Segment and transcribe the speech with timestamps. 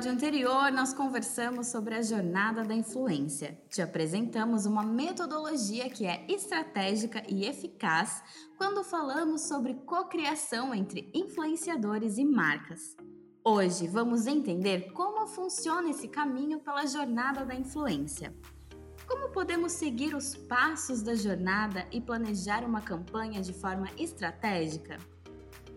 [0.00, 3.60] episódio anterior, nós conversamos sobre a jornada da influência.
[3.68, 8.22] Te apresentamos uma metodologia que é estratégica e eficaz
[8.56, 12.96] quando falamos sobre cocriação entre influenciadores e marcas.
[13.44, 18.34] Hoje vamos entender como funciona esse caminho pela jornada da influência.
[19.06, 24.96] Como podemos seguir os passos da jornada e planejar uma campanha de forma estratégica?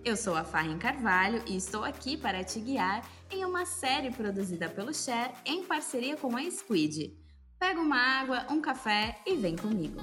[0.05, 4.67] Eu sou a Farren Carvalho e estou aqui para te guiar em uma série produzida
[4.67, 7.17] pelo Share em parceria com a Squid.
[7.57, 10.01] Pega uma água, um café e vem comigo.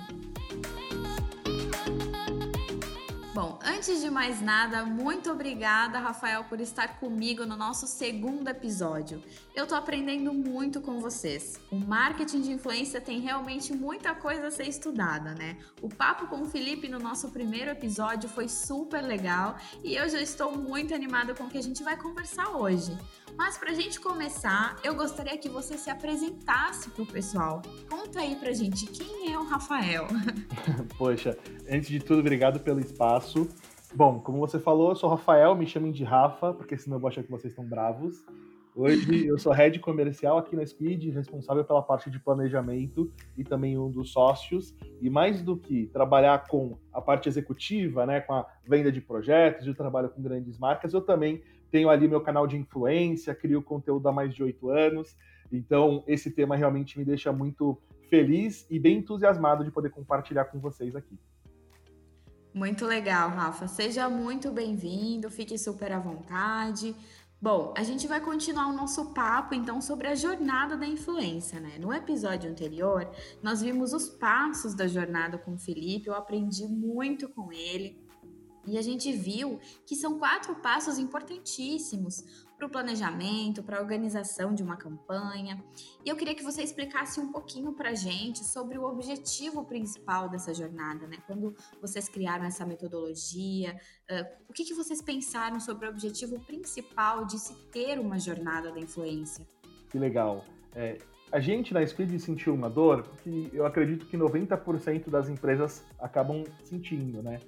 [3.35, 9.23] Bom, antes de mais nada, muito obrigada, Rafael, por estar comigo no nosso segundo episódio.
[9.55, 11.61] Eu tô aprendendo muito com vocês.
[11.71, 15.57] O marketing de influência tem realmente muita coisa a ser estudada, né?
[15.81, 20.21] O papo com o Felipe no nosso primeiro episódio foi super legal e eu já
[20.21, 22.99] estou muito animada com o que a gente vai conversar hoje.
[23.37, 27.63] Mas para a gente começar, eu gostaria que você se apresentasse para o pessoal.
[27.89, 30.09] Conta aí para a gente quem é o Rafael.
[30.99, 31.39] Poxa,
[31.71, 33.49] antes de tudo, obrigado pelo espaço.
[33.93, 37.09] Bom, como você falou, eu sou Rafael, me chamem de Rafa, porque senão eu vou
[37.09, 38.25] achar que vocês estão bravos.
[38.75, 43.77] Hoje eu sou head comercial aqui na Speed, responsável pela parte de planejamento e também
[43.77, 44.77] um dos sócios.
[45.01, 49.67] E mais do que trabalhar com a parte executiva, né, com a venda de projetos,
[49.67, 54.09] eu trabalho com grandes marcas, eu também tenho ali meu canal de influência, crio conteúdo
[54.09, 55.17] há mais de oito anos.
[55.51, 57.77] Então, esse tema realmente me deixa muito
[58.09, 61.19] feliz e bem entusiasmado de poder compartilhar com vocês aqui.
[62.53, 63.69] Muito legal, Rafa.
[63.69, 66.97] Seja muito bem-vindo, fique super à vontade.
[67.41, 71.79] Bom, a gente vai continuar o nosso papo então sobre a jornada da influência, né?
[71.79, 73.09] No episódio anterior,
[73.41, 78.05] nós vimos os passos da jornada com o Felipe, eu aprendi muito com ele.
[78.67, 84.55] E a gente viu que são quatro passos importantíssimos para o planejamento, para a organização
[84.55, 85.65] de uma campanha.
[86.05, 90.29] E eu queria que você explicasse um pouquinho para a gente sobre o objetivo principal
[90.29, 91.17] dessa jornada, né?
[91.27, 93.73] Quando vocês criaram essa metodologia,
[94.11, 98.71] uh, o que, que vocês pensaram sobre o objetivo principal de se ter uma jornada
[98.71, 99.49] da influência?
[99.89, 100.45] Que legal.
[100.75, 100.99] É,
[101.33, 106.45] a gente na Speed sentiu uma dor que eu acredito que 90% das empresas acabam
[106.63, 107.41] sentindo, né?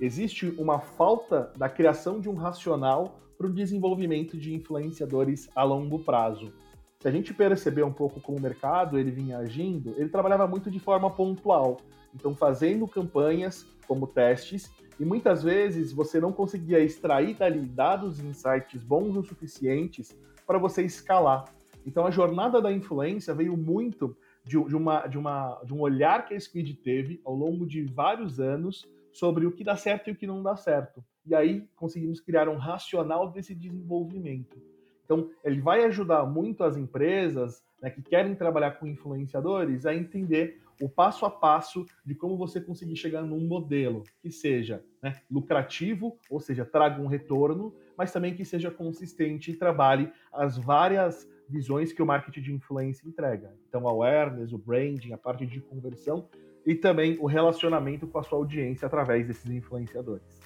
[0.00, 6.00] existe uma falta da criação de um racional para o desenvolvimento de influenciadores a longo
[6.00, 6.52] prazo.
[6.98, 10.70] Se a gente perceber um pouco como o mercado ele vinha agindo, ele trabalhava muito
[10.70, 11.78] de forma pontual,
[12.14, 18.26] então fazendo campanhas como testes, e muitas vezes você não conseguia extrair dali dados e
[18.26, 20.14] insights bons o suficientes
[20.46, 21.46] para você escalar.
[21.86, 24.14] Então a jornada da influência veio muito
[24.44, 27.84] de, de, uma, de, uma, de um olhar que a Speed teve ao longo de
[27.84, 31.02] vários anos sobre o que dá certo e o que não dá certo.
[31.26, 34.56] E aí conseguimos criar um racional desse desenvolvimento.
[35.04, 40.60] Então, ele vai ajudar muito as empresas né, que querem trabalhar com influenciadores a entender
[40.80, 46.16] o passo a passo de como você conseguir chegar num modelo que seja né, lucrativo,
[46.30, 51.92] ou seja, traga um retorno, mas também que seja consistente e trabalhe as várias visões
[51.92, 53.52] que o marketing de influência entrega.
[53.68, 56.28] Então, awareness, o branding, a parte de conversão,
[56.64, 60.39] e também o relacionamento com a sua audiência através desses influenciadores.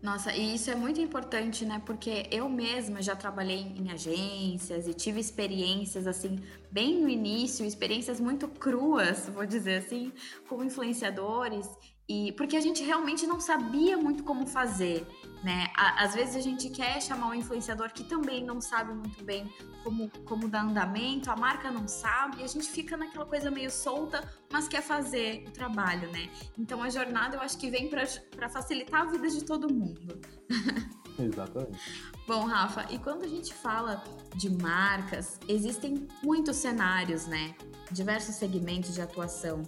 [0.00, 1.82] Nossa, e isso é muito importante, né?
[1.84, 6.38] Porque eu mesma já trabalhei em agências e tive experiências assim,
[6.70, 10.12] bem no início, experiências muito cruas, vou dizer assim,
[10.48, 11.68] como influenciadores,
[12.08, 15.06] e porque a gente realmente não sabia muito como fazer,
[15.44, 15.66] né?
[15.76, 19.46] Às vezes a gente quer chamar um influenciador que também não sabe muito bem
[19.84, 23.70] como, como dar andamento, a marca não sabe, e a gente fica naquela coisa meio
[23.70, 26.30] solta, mas quer fazer o trabalho, né?
[26.58, 30.18] Então a jornada eu acho que vem para facilitar a vida de todo mundo.
[31.18, 31.78] Exatamente.
[32.26, 34.02] Bom, Rafa, e quando a gente fala
[34.34, 37.54] de marcas, existem muitos cenários, né?
[37.90, 39.62] Diversos segmentos de atuação.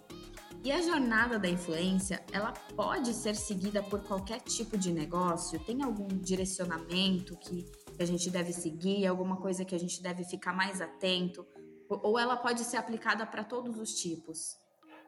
[0.63, 5.59] E a jornada da influência, ela pode ser seguida por qualquer tipo de negócio?
[5.59, 7.65] Tem algum direcionamento que
[7.99, 11.47] a gente deve seguir, alguma coisa que a gente deve ficar mais atento?
[11.89, 14.59] Ou ela pode ser aplicada para todos os tipos?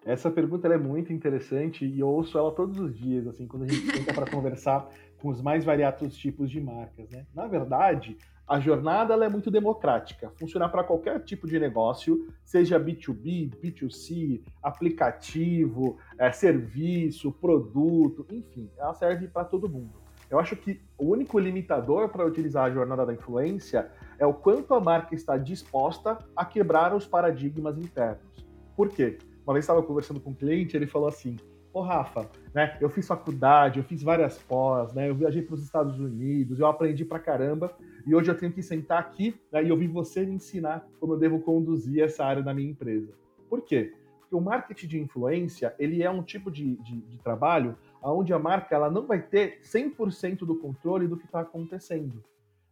[0.07, 3.69] Essa pergunta é muito interessante e eu ouço ela todos os dias, assim, quando a
[3.69, 4.89] gente tenta para conversar
[5.21, 7.27] com os mais variados tipos de marcas, né?
[7.35, 8.17] Na verdade,
[8.47, 15.97] a jornada é muito democrática, funciona para qualquer tipo de negócio, seja B2B, B2C, aplicativo,
[16.19, 20.03] é, serviço, produto, enfim, ela serve para todo mundo.
[20.29, 24.73] Eu acho que o único limitador para utilizar a jornada da influência é o quanto
[24.75, 28.47] a marca está disposta a quebrar os paradigmas internos.
[28.75, 29.19] Por quê?
[29.45, 31.37] Uma vez estava conversando com um cliente, ele falou assim:
[31.73, 32.77] Ô, Rafa, né?
[32.81, 35.09] Eu fiz faculdade, eu fiz várias pós, né?
[35.09, 37.75] Eu viajei para os Estados Unidos, eu aprendi pra caramba,
[38.07, 41.19] e hoje eu tenho que sentar aqui né, e ouvir você me ensinar como eu
[41.19, 43.13] devo conduzir essa área da minha empresa.
[43.49, 43.95] Por quê?
[44.21, 48.39] Porque o marketing de influência, ele é um tipo de, de, de trabalho onde a
[48.39, 52.23] marca ela não vai ter 100% do controle do que está acontecendo.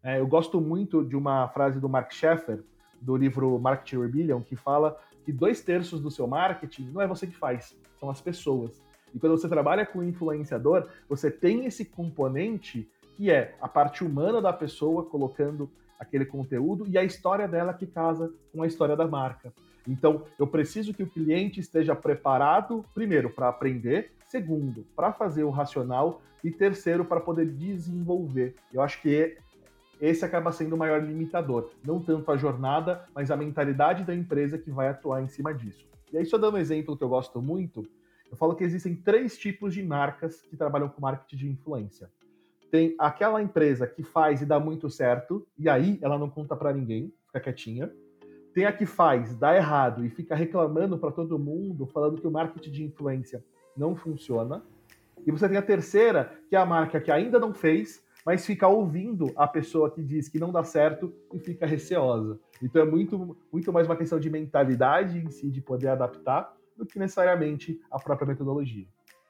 [0.03, 2.63] É, eu gosto muito de uma frase do Mark Sheffer,
[3.01, 7.27] do livro Marketing Rebellion, que fala que dois terços do seu marketing não é você
[7.27, 8.83] que faz, são as pessoas.
[9.15, 14.41] E quando você trabalha com influenciador, você tem esse componente que é a parte humana
[14.41, 19.07] da pessoa colocando aquele conteúdo e a história dela que casa com a história da
[19.07, 19.53] marca.
[19.87, 25.51] Então, eu preciso que o cliente esteja preparado, primeiro, para aprender, segundo, para fazer o
[25.51, 28.55] racional e terceiro, para poder desenvolver.
[28.73, 29.37] Eu acho que
[30.01, 31.71] esse acaba sendo o maior limitador.
[31.85, 35.87] Não tanto a jornada, mas a mentalidade da empresa que vai atuar em cima disso.
[36.13, 37.87] E aí, só dando um exemplo que eu gosto muito,
[38.31, 42.11] eu falo que existem três tipos de marcas que trabalham com marketing de influência.
[42.71, 46.73] Tem aquela empresa que faz e dá muito certo, e aí ela não conta para
[46.73, 47.93] ninguém, fica quietinha.
[48.55, 52.31] Tem a que faz, dá errado e fica reclamando para todo mundo, falando que o
[52.31, 53.45] marketing de influência
[53.77, 54.63] não funciona.
[55.27, 58.69] E você tem a terceira, que é a marca que ainda não fez, mas fica
[58.69, 62.39] ouvindo a pessoa que diz que não dá certo e fica receosa.
[62.63, 66.87] Então é muito, muito mais uma questão de mentalidade em si, de poder adaptar, do
[66.87, 68.87] que necessariamente a própria metodologia.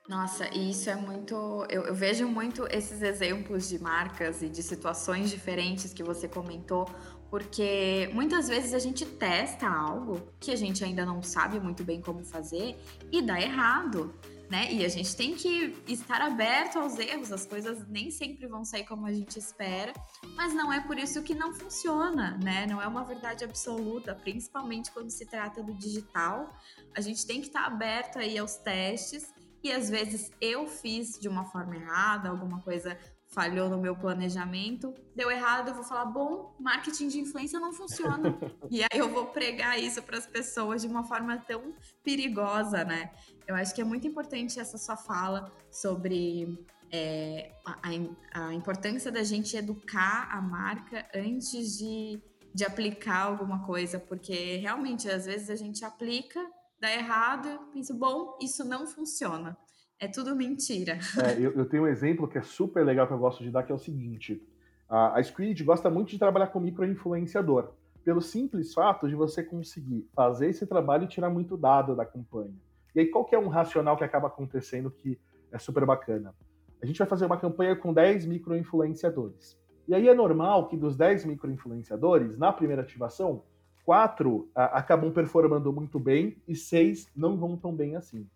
[0.08, 1.35] Nossa, e isso é muito.
[1.69, 6.88] Eu, eu, vejo muito esses exemplos de marcas e de situações diferentes que você comentou,
[7.29, 12.00] porque muitas vezes a gente testa algo que a gente ainda não sabe muito bem
[12.00, 12.76] como fazer
[13.12, 14.12] e dá errado.
[14.50, 14.73] Né?
[14.73, 18.85] E a gente tem que estar aberto aos erros, as coisas nem sempre vão sair
[18.85, 19.93] como a gente espera,
[20.35, 22.67] mas não é por isso que não funciona, né?
[22.67, 26.52] Não é uma verdade absoluta, principalmente quando se trata do digital.
[26.97, 29.32] A gente tem que estar aberto aí aos testes
[29.62, 32.99] e às vezes eu fiz de uma forma errada, alguma coisa
[33.31, 38.37] falhou no meu planejamento, deu errado, eu vou falar, bom, marketing de influência não funciona.
[38.71, 41.73] e aí eu vou pregar isso para as pessoas de uma forma tão
[42.03, 43.11] perigosa, né?
[43.47, 46.59] Eu acho que é muito importante essa sua fala sobre
[46.91, 52.21] é, a, a, importância da gente educar a marca antes de,
[52.53, 56.44] de aplicar alguma coisa, porque realmente às vezes a gente aplica,
[56.81, 59.56] dá errado, pensa, bom, isso não funciona.
[60.00, 60.99] É tudo mentira.
[61.23, 63.62] É, eu, eu, tenho um exemplo que é super legal que eu gosto de dar,
[63.62, 64.43] que é o seguinte.
[64.88, 70.08] A, a Squid gosta muito de trabalhar com microinfluenciador, pelo simples fato de você conseguir
[70.14, 72.55] fazer esse trabalho e tirar muito dado da campanha.
[72.94, 75.20] E aí, qual que é um racional que acaba acontecendo que
[75.52, 76.35] é super bacana?
[76.82, 79.58] A gente vai fazer uma campanha com 10 microinfluenciadores.
[79.87, 83.43] E aí é normal que dos 10 microinfluenciadores, na primeira ativação,
[83.85, 88.26] quatro acabam performando muito bem e seis não vão tão bem assim.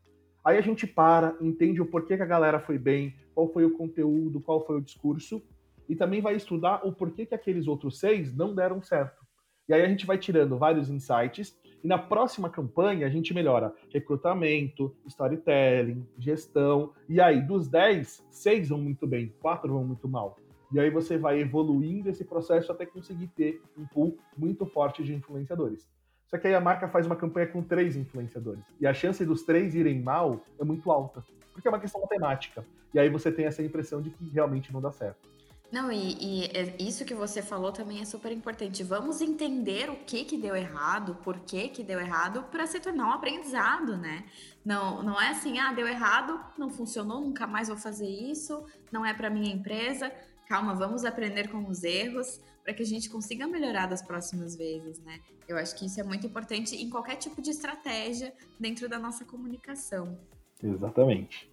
[0.44, 3.76] Aí a gente para, entende o porquê que a galera foi bem, qual foi o
[3.76, 5.42] conteúdo, qual foi o discurso,
[5.88, 9.24] e também vai estudar o porquê que aqueles outros seis não deram certo.
[9.66, 13.74] E aí a gente vai tirando vários insights, e na próxima campanha a gente melhora
[13.92, 20.36] recrutamento, storytelling, gestão, e aí dos 10, seis vão muito bem, quatro vão muito mal.
[20.72, 25.14] E aí você vai evoluindo esse processo até conseguir ter um pool muito forte de
[25.14, 25.88] influenciadores.
[26.34, 28.64] Só que aí a marca faz uma campanha com três influenciadores.
[28.80, 31.24] E a chance dos três irem mal é muito alta.
[31.52, 32.66] Porque é uma questão matemática.
[32.92, 35.28] E aí você tem essa impressão de que realmente não dá certo.
[35.70, 38.82] Não, e, e é isso que você falou também é super importante.
[38.82, 43.06] Vamos entender o que que deu errado, por que que deu errado, para se tornar
[43.06, 44.24] um aprendizado, né?
[44.64, 49.06] Não, não é assim, ah, deu errado, não funcionou, nunca mais vou fazer isso, não
[49.06, 50.10] é para minha empresa.
[50.48, 54.98] Calma, vamos aprender com os erros para que a gente consiga melhorar das próximas vezes,
[55.00, 55.20] né?
[55.46, 59.24] Eu acho que isso é muito importante em qualquer tipo de estratégia dentro da nossa
[59.24, 60.18] comunicação.
[60.62, 61.52] Exatamente.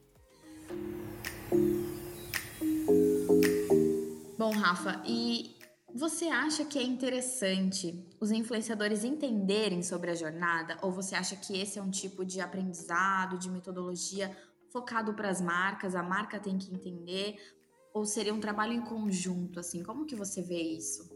[4.38, 5.53] Bom, Rafa, e
[5.94, 10.77] você acha que é interessante os influenciadores entenderem sobre a jornada?
[10.82, 14.36] Ou você acha que esse é um tipo de aprendizado, de metodologia
[14.72, 15.94] focado para as marcas?
[15.94, 17.36] A marca tem que entender?
[17.93, 19.83] Ou seria um trabalho em conjunto, assim?
[19.83, 21.10] Como que você vê isso?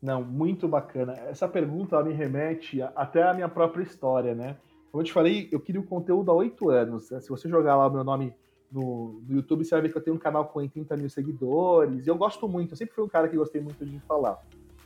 [0.00, 1.14] Não, muito bacana.
[1.14, 4.58] Essa pergunta me remete até à minha própria história, né?
[4.90, 7.10] Como eu te falei, eu queria o conteúdo há oito anos.
[7.10, 7.20] Né?
[7.20, 8.34] Se você jogar lá o meu nome
[8.70, 12.06] no, no, YouTube, você vai ver que eu tenho um canal com 80 mil seguidores.
[12.06, 14.38] E eu gosto muito, eu sempre fui um cara que gostei muito de falar.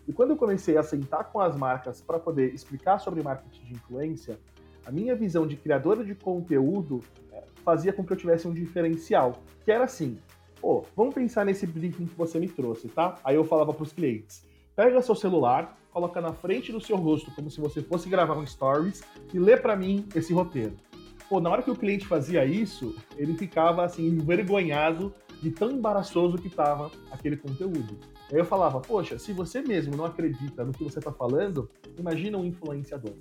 [0.07, 3.75] E quando eu comecei a sentar com as marcas para poder explicar sobre marketing de
[3.75, 4.39] influência,
[4.87, 9.43] a minha visão de criadora de conteúdo é, fazia com que eu tivesse um diferencial,
[9.65, 10.17] que era assim,
[10.61, 13.17] pô, vamos pensar nesse briefing que você me trouxe, tá?
[13.25, 17.31] Aí eu falava para os clientes, pega seu celular, coloca na frente do seu rosto
[17.33, 20.77] como se você fosse gravar um stories e lê para mim esse roteiro.
[21.29, 25.13] pô, na hora que o cliente fazia isso, ele ficava assim, envergonhado
[25.43, 27.99] de tão embaraçoso que estava aquele conteúdo.
[28.31, 32.39] Aí eu falava, poxa, se você mesmo não acredita no que você está falando, imagina
[32.39, 33.15] um influenciador.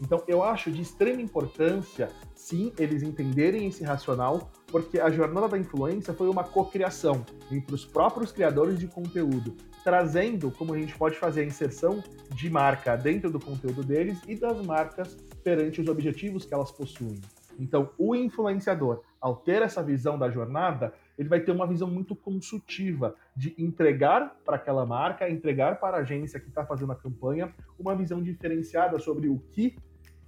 [0.00, 5.58] Então, eu acho de extrema importância, sim, eles entenderem esse racional, porque a jornada da
[5.58, 11.16] influência foi uma cocriação entre os próprios criadores de conteúdo, trazendo como a gente pode
[11.16, 16.44] fazer a inserção de marca dentro do conteúdo deles e das marcas perante os objetivos
[16.44, 17.20] que elas possuem.
[17.58, 22.14] Então, o influenciador, ao ter essa visão da jornada, ele vai ter uma visão muito
[22.14, 27.52] consultiva de entregar para aquela marca, entregar para a agência que está fazendo a campanha,
[27.76, 29.76] uma visão diferenciada sobre o que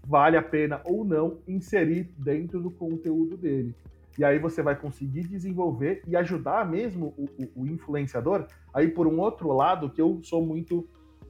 [0.05, 3.75] vale a pena ou não inserir dentro do conteúdo dele.
[4.19, 8.47] E aí você vai conseguir desenvolver e ajudar mesmo o, o, o influenciador.
[8.75, 10.81] Aí por um outro lado, que eu sou muito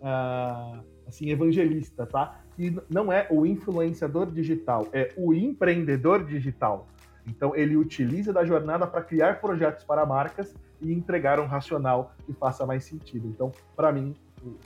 [0.01, 2.41] uh, assim evangelista, tá?
[2.57, 6.89] Que não é o influenciador digital, é o empreendedor digital.
[7.27, 12.33] Então ele utiliza da jornada para criar projetos para marcas e entregar um racional que
[12.33, 13.29] faça mais sentido.
[13.29, 14.15] Então, para mim,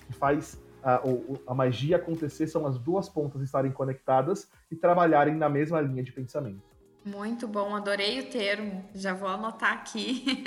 [0.07, 1.01] que faz a,
[1.47, 6.13] a magia acontecer são as duas pontas estarem conectadas e trabalharem na mesma linha de
[6.13, 6.63] pensamento.
[7.05, 10.43] Muito bom, adorei o termo, já vou anotar aqui.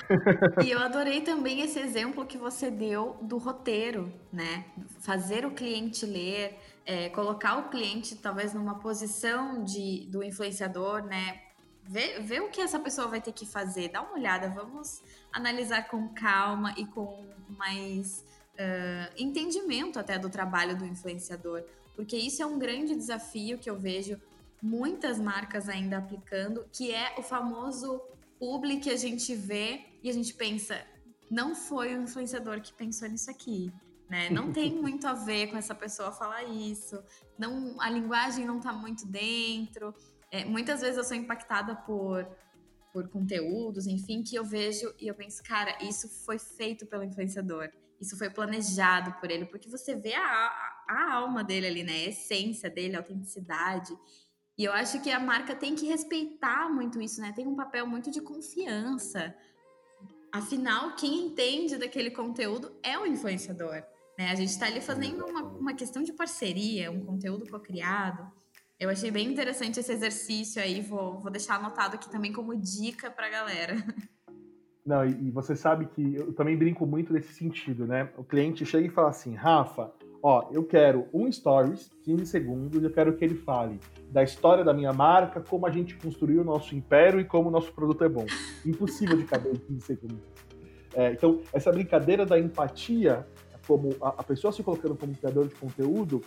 [0.64, 4.64] e eu adorei também esse exemplo que você deu do roteiro, né?
[5.00, 11.42] Fazer o cliente ler, é, colocar o cliente talvez numa posição de, do influenciador, né?
[11.84, 15.88] Ver, ver o que essa pessoa vai ter que fazer, dá uma olhada, vamos analisar
[15.88, 18.24] com calma e com mais
[18.60, 21.64] uh, entendimento até do trabalho do influenciador,
[21.96, 24.20] porque isso é um grande desafio que eu vejo
[24.62, 28.00] muitas marcas ainda aplicando, que é o famoso
[28.38, 30.80] publi que a gente vê e a gente pensa,
[31.30, 33.72] não foi o influenciador que pensou nisso aqui.
[34.08, 34.28] Né?
[34.28, 37.02] Não tem muito a ver com essa pessoa falar isso,
[37.38, 39.94] não, a linguagem não está muito dentro.
[40.30, 42.28] É, muitas vezes eu sou impactada por,
[42.92, 47.70] por conteúdos, enfim, que eu vejo e eu penso, cara, isso foi feito pelo influenciador
[48.00, 50.52] isso foi planejado por ele, porque você vê a,
[50.88, 51.92] a alma dele ali, né?
[51.92, 53.92] A essência dele, a autenticidade.
[54.56, 57.32] E eu acho que a marca tem que respeitar muito isso, né?
[57.34, 59.34] Tem um papel muito de confiança.
[60.32, 63.82] Afinal, quem entende daquele conteúdo é o influenciador.
[64.18, 64.30] Né?
[64.30, 68.30] A gente está ali fazendo uma, uma questão de parceria, um conteúdo co-criado.
[68.78, 73.10] Eu achei bem interessante esse exercício aí, vou, vou deixar anotado aqui também como dica
[73.10, 73.74] para a galera.
[74.84, 78.08] Não, e, você sabe que eu também brinco muito nesse sentido, né?
[78.16, 82.90] O cliente chega e fala assim, Rafa, ó, eu quero um stories, 15 segundos, eu
[82.90, 83.78] quero que ele fale
[84.10, 87.52] da história da minha marca, como a gente construiu o nosso império e como o
[87.52, 88.26] nosso produto é bom.
[88.64, 90.20] Impossível de caber em 15 segundos.
[90.94, 93.26] É, então, essa brincadeira da empatia,
[93.66, 96.22] como a, a pessoa se colocando como criador de conteúdo,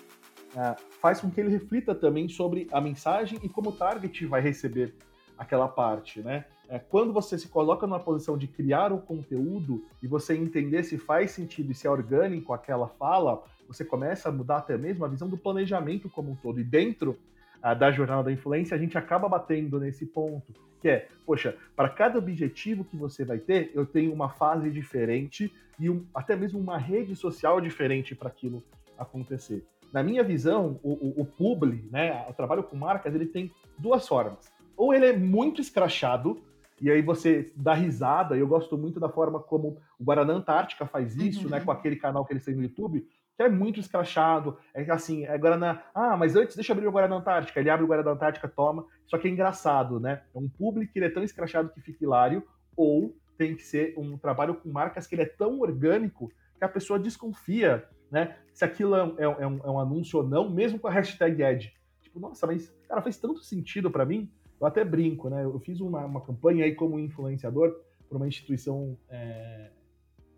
[0.56, 4.42] é, faz com que ele reflita também sobre a mensagem e como o target vai
[4.42, 4.96] receber
[5.38, 6.46] aquela parte, né?
[6.70, 10.98] É, quando você se coloca numa posição de criar o conteúdo e você entender se
[10.98, 15.08] faz sentido e se é orgânico aquela fala, você começa a mudar até mesmo a
[15.08, 16.60] visão do planejamento como um todo.
[16.60, 17.18] E dentro
[17.62, 21.90] ah, da jornada da influência, a gente acaba batendo nesse ponto, que é, poxa, para
[21.90, 26.60] cada objetivo que você vai ter, eu tenho uma fase diferente e um, até mesmo
[26.60, 28.62] uma rede social diferente para aquilo
[28.98, 29.66] acontecer.
[29.94, 34.08] Na minha visão, o, o, o publi, né, o trabalho com marcas, ele tem duas
[34.08, 34.52] formas.
[34.76, 36.42] Ou ele é muito escrachado,
[36.84, 40.86] e aí você dá risada, e eu gosto muito da forma como o Guaraná Antártica
[40.86, 41.52] faz isso, né, uhum.
[41.52, 45.24] né, com aquele canal que eles têm no YouTube, que é muito escrachado, é assim,
[45.24, 48.12] é Guaraná, ah, mas antes deixa eu abrir o Guaraná Antártica, ele abre o Guaraná
[48.12, 51.70] Antártica, toma, só que é engraçado, né, é um público que ele é tão escrachado
[51.70, 52.44] que fica hilário,
[52.76, 56.68] ou tem que ser um trabalho com marcas que ele é tão orgânico que a
[56.68, 60.78] pessoa desconfia, né, se aquilo é um, é um, é um anúncio ou não, mesmo
[60.78, 61.74] com a hashtag ad.
[62.02, 64.30] Tipo, nossa, mas, cara, faz tanto sentido para mim,
[64.64, 65.44] eu até brinco, né?
[65.44, 67.76] Eu fiz uma, uma campanha aí como influenciador
[68.08, 69.72] para uma instituição, é,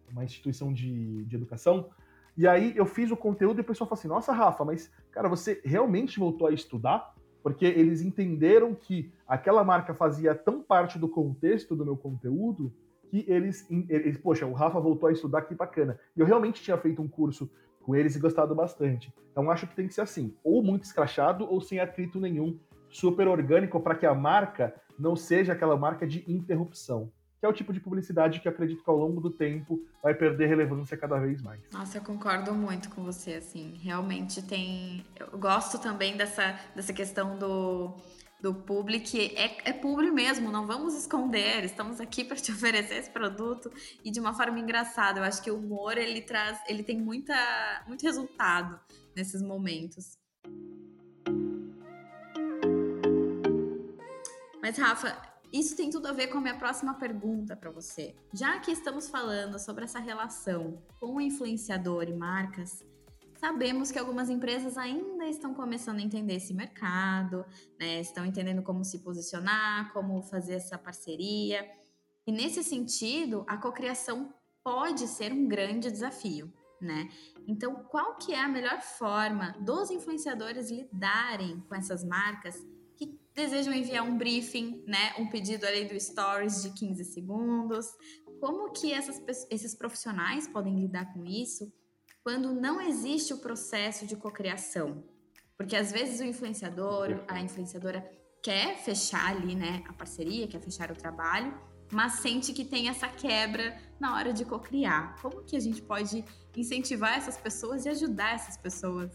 [0.10, 1.90] uma instituição de, de educação.
[2.36, 5.30] E aí eu fiz o conteúdo e o pessoal falou assim: Nossa, Rafa, mas cara,
[5.30, 7.14] você realmente voltou a estudar?
[7.44, 12.74] Porque eles entenderam que aquela marca fazia tão parte do contexto do meu conteúdo
[13.12, 16.00] que eles, eles poxa, o Rafa voltou a estudar, que bacana.
[16.18, 17.48] E eu realmente tinha feito um curso
[17.80, 19.14] com eles e gostado bastante.
[19.32, 22.60] Então acho que tem que ser assim, ou muito escrachado ou sem atrito nenhum
[22.96, 27.12] super orgânico para que a marca não seja aquela marca de interrupção.
[27.40, 30.48] Que é o tipo de publicidade que acredito que ao longo do tempo vai perder
[30.48, 31.62] relevância cada vez mais.
[31.72, 33.78] Nossa, eu concordo muito com você, assim.
[33.84, 35.06] Realmente tem.
[35.20, 37.94] Eu gosto também dessa, dessa questão do,
[38.42, 39.18] do público.
[39.18, 41.66] É, é público mesmo, não vamos esconder.
[41.66, 43.70] Estamos aqui para te oferecer esse produto
[44.04, 45.20] e de uma forma engraçada.
[45.20, 47.36] Eu acho que o humor ele traz, ele tem muita,
[47.86, 48.80] muito resultado
[49.14, 50.18] nesses momentos.
[54.66, 55.16] Mas, Rafa,
[55.54, 58.16] isso tem tudo a ver com a minha próxima pergunta para você.
[58.34, 62.84] Já que estamos falando sobre essa relação com o influenciador e marcas,
[63.38, 67.46] sabemos que algumas empresas ainda estão começando a entender esse mercado,
[67.80, 68.00] né?
[68.02, 71.64] estão entendendo como se posicionar, como fazer essa parceria.
[72.26, 77.08] E nesse sentido, a cocriação pode ser um grande desafio, né?
[77.48, 82.60] Então, qual que é a melhor forma dos influenciadores lidarem com essas marcas
[83.36, 87.86] desejam enviar um briefing, né, um pedido ali do stories de 15 segundos?
[88.40, 91.72] Como que essas, esses profissionais podem lidar com isso
[92.24, 95.04] quando não existe o processo de cocriação?
[95.58, 98.10] Porque às vezes o influenciador, a influenciadora
[98.42, 101.54] quer fechar ali, né, a parceria, quer fechar o trabalho,
[101.92, 105.20] mas sente que tem essa quebra na hora de cocriar.
[105.22, 106.24] Como que a gente pode
[106.56, 109.12] incentivar essas pessoas e ajudar essas pessoas?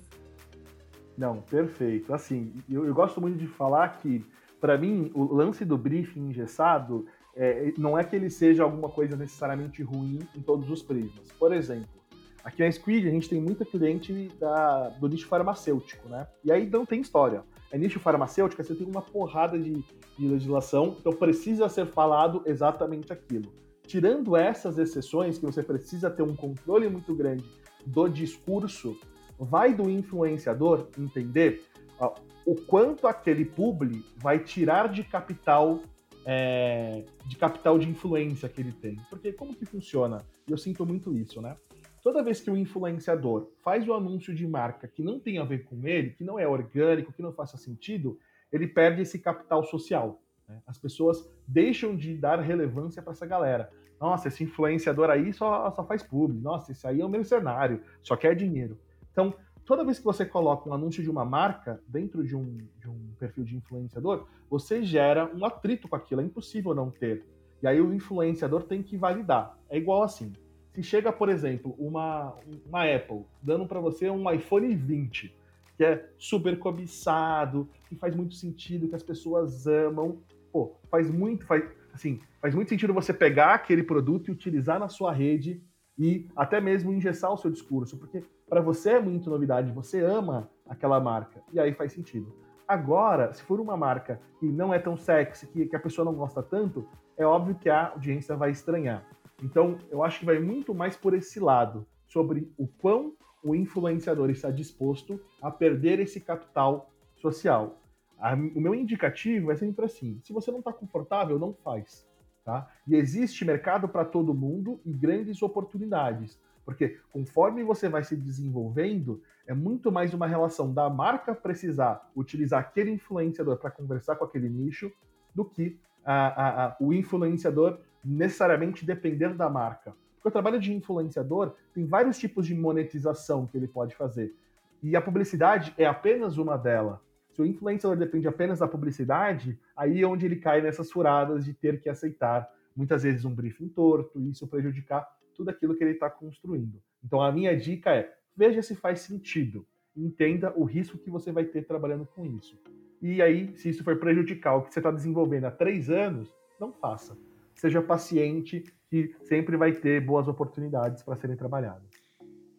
[1.21, 2.15] Não, perfeito.
[2.15, 4.25] Assim, eu, eu gosto muito de falar que,
[4.59, 7.05] para mim, o lance do briefing engessado
[7.37, 11.31] é, não é que ele seja alguma coisa necessariamente ruim em todos os prismas.
[11.39, 12.01] Por exemplo,
[12.43, 16.27] aqui na Squid a gente tem muita cliente da, do nicho farmacêutico, né?
[16.43, 19.85] E aí não tem história é nicho farmacêutico, você tem uma porrada de,
[20.19, 23.53] de legislação, então precisa ser falado exatamente aquilo.
[23.87, 27.45] Tirando essas exceções, que você precisa ter um controle muito grande
[27.87, 28.97] do discurso,
[29.45, 31.65] vai do influenciador entender
[31.99, 32.15] ó,
[32.47, 35.81] o quanto aquele publi vai tirar de capital
[36.25, 38.97] é, de capital de influência que ele tem.
[39.09, 40.19] Porque como que funciona?
[40.47, 41.57] Eu sinto muito isso, né?
[42.03, 45.65] toda vez que o influenciador faz o anúncio de marca que não tem a ver
[45.65, 48.19] com ele, que não é orgânico, que não faça sentido,
[48.51, 50.21] ele perde esse capital social.
[50.49, 50.61] Né?
[50.67, 53.71] As pessoas deixam de dar relevância para essa galera.
[54.01, 56.33] Nossa, esse influenciador aí só, só faz pub.
[56.41, 58.79] Nossa, esse aí é um mercenário, só quer dinheiro.
[59.13, 62.89] Então, toda vez que você coloca um anúncio de uma marca dentro de um, de
[62.89, 66.21] um perfil de influenciador, você gera um atrito com aquilo.
[66.21, 67.25] É impossível não ter.
[67.63, 69.57] E aí o influenciador tem que validar.
[69.69, 70.33] É igual assim.
[70.73, 75.35] Se chega, por exemplo, uma, uma Apple dando para você um iPhone 20,
[75.77, 80.19] que é super cobiçado, que faz muito sentido, que as pessoas amam,
[80.53, 84.89] pô, faz muito, faz, assim, faz muito sentido você pegar aquele produto e utilizar na
[84.89, 85.63] sua rede
[85.99, 90.51] e até mesmo engessar o seu discurso, porque para você é muito novidade, você ama
[90.69, 92.35] aquela marca, e aí faz sentido.
[92.67, 96.15] Agora, se for uma marca que não é tão sexy, que, que a pessoa não
[96.15, 96.87] gosta tanto,
[97.17, 99.07] é óbvio que a audiência vai estranhar.
[99.41, 104.31] Então, eu acho que vai muito mais por esse lado, sobre o quão o influenciador
[104.31, 107.79] está disposto a perder esse capital social.
[108.19, 112.07] A, o meu indicativo é sempre assim: se você não está confortável, não faz.
[112.45, 112.69] Tá?
[112.87, 116.41] E existe mercado para todo mundo e grandes oportunidades.
[116.71, 122.61] Porque conforme você vai se desenvolvendo, é muito mais uma relação da marca precisar utilizar
[122.61, 124.93] aquele influenciador para conversar com aquele nicho
[125.35, 129.97] do que a, a, a, o influenciador necessariamente depender da marca.
[130.15, 134.33] Porque o trabalho de influenciador tem vários tipos de monetização que ele pode fazer.
[134.81, 137.01] E a publicidade é apenas uma delas.
[137.33, 141.53] Se o influenciador depende apenas da publicidade, aí é onde ele cai nessas furadas de
[141.53, 145.05] ter que aceitar muitas vezes um briefing torto e isso prejudicar
[145.41, 146.83] tudo aquilo que ele está construindo.
[147.03, 151.45] Então a minha dica é: veja se faz sentido, entenda o risco que você vai
[151.45, 152.61] ter trabalhando com isso.
[153.01, 156.71] E aí, se isso for prejudicar o que você está desenvolvendo há três anos, não
[156.71, 157.17] faça
[157.61, 161.90] seja paciente, que sempre vai ter boas oportunidades para serem trabalhadas.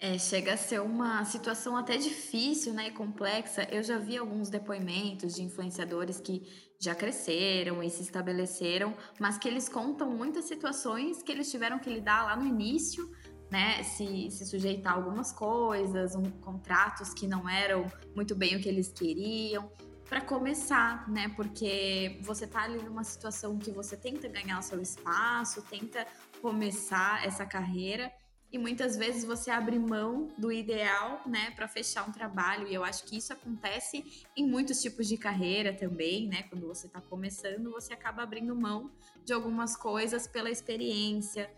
[0.04, 3.68] É, chega a ser uma situação até difícil né, e complexa.
[3.70, 6.42] Eu já vi alguns depoimentos de influenciadores que
[6.80, 11.88] já cresceram e se estabeleceram, mas que eles contam muitas situações que eles tiveram que
[11.88, 13.12] lidar lá no início,
[13.52, 13.84] né?
[13.84, 17.86] Se, se sujeitar a algumas coisas, um, contratos que não eram
[18.16, 19.72] muito bem o que eles queriam
[20.10, 21.30] para começar, né?
[21.36, 26.08] Porque você tá ali numa situação que você tenta ganhar o seu espaço, tenta
[26.42, 28.12] começar essa carreira
[28.52, 32.68] e muitas vezes você abre mão do ideal, né, para fechar um trabalho.
[32.68, 36.44] E eu acho que isso acontece em muitos tipos de carreira também, né?
[36.44, 38.92] Quando você está começando, você acaba abrindo mão
[39.24, 41.50] de algumas coisas pela experiência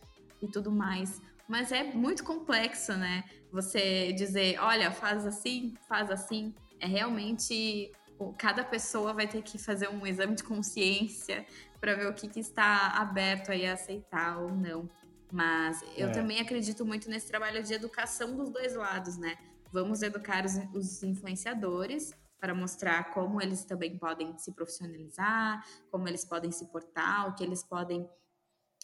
[0.42, 1.20] e tudo mais.
[1.48, 3.24] Mas é muito complexo, né?
[3.52, 6.54] Você dizer, olha, faz assim, faz assim.
[6.80, 7.92] É realmente
[8.38, 11.46] cada pessoa vai ter que fazer um exame de consciência
[11.80, 14.90] para ver o que, que, está aberto aí a aceitar ou não.
[15.34, 16.12] Mas eu é.
[16.12, 19.36] também acredito muito nesse trabalho de educação dos dois lados, né?
[19.72, 26.24] Vamos educar os, os influenciadores para mostrar como eles também podem se profissionalizar, como eles
[26.24, 28.08] podem se portar, o que eles podem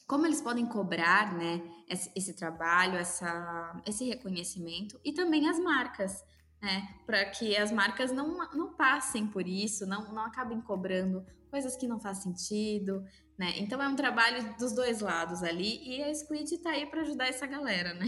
[0.07, 6.23] como eles podem cobrar né, esse, esse trabalho, essa, esse reconhecimento, e também as marcas
[6.61, 6.95] né?
[7.05, 11.87] Para que as marcas não, não passem por isso, não, não acabem cobrando coisas que
[11.87, 13.03] não faz sentido,
[13.39, 13.53] né?
[13.57, 17.29] Então é um trabalho dos dois lados ali e a Squid está aí para ajudar
[17.29, 18.05] essa galera, né?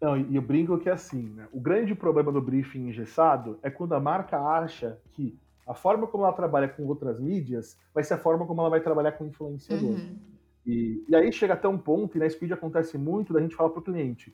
[0.00, 1.46] Não, e eu brinco que é assim, né?
[1.52, 6.24] O grande problema do briefing engessado é quando a marca acha que a forma como
[6.24, 9.26] ela trabalha com outras mídias vai ser a forma como ela vai trabalhar com o
[9.26, 9.90] influenciador.
[9.90, 10.16] Uhum.
[10.64, 13.70] E, e, aí chega até um ponto, e na Speed acontece muito, da gente falar
[13.70, 14.32] para o cliente,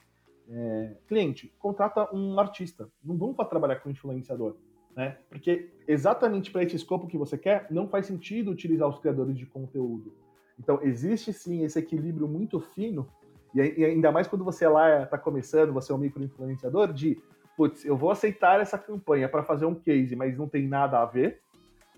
[0.49, 4.57] é, cliente, contrata um artista, não vamos para trabalhar com influenciador,
[4.97, 5.17] né?
[5.29, 9.47] Porque exatamente para esse escopo que você quer, não faz sentido utilizar os criadores de
[9.47, 10.15] conteúdo.
[10.59, 13.09] Então existe sim esse equilíbrio muito fino
[13.55, 17.17] e ainda mais quando você lá está começando, você é um micro-influenciador, de,
[17.57, 21.05] putz, eu vou aceitar essa campanha para fazer um case, mas não tem nada a
[21.05, 21.41] ver,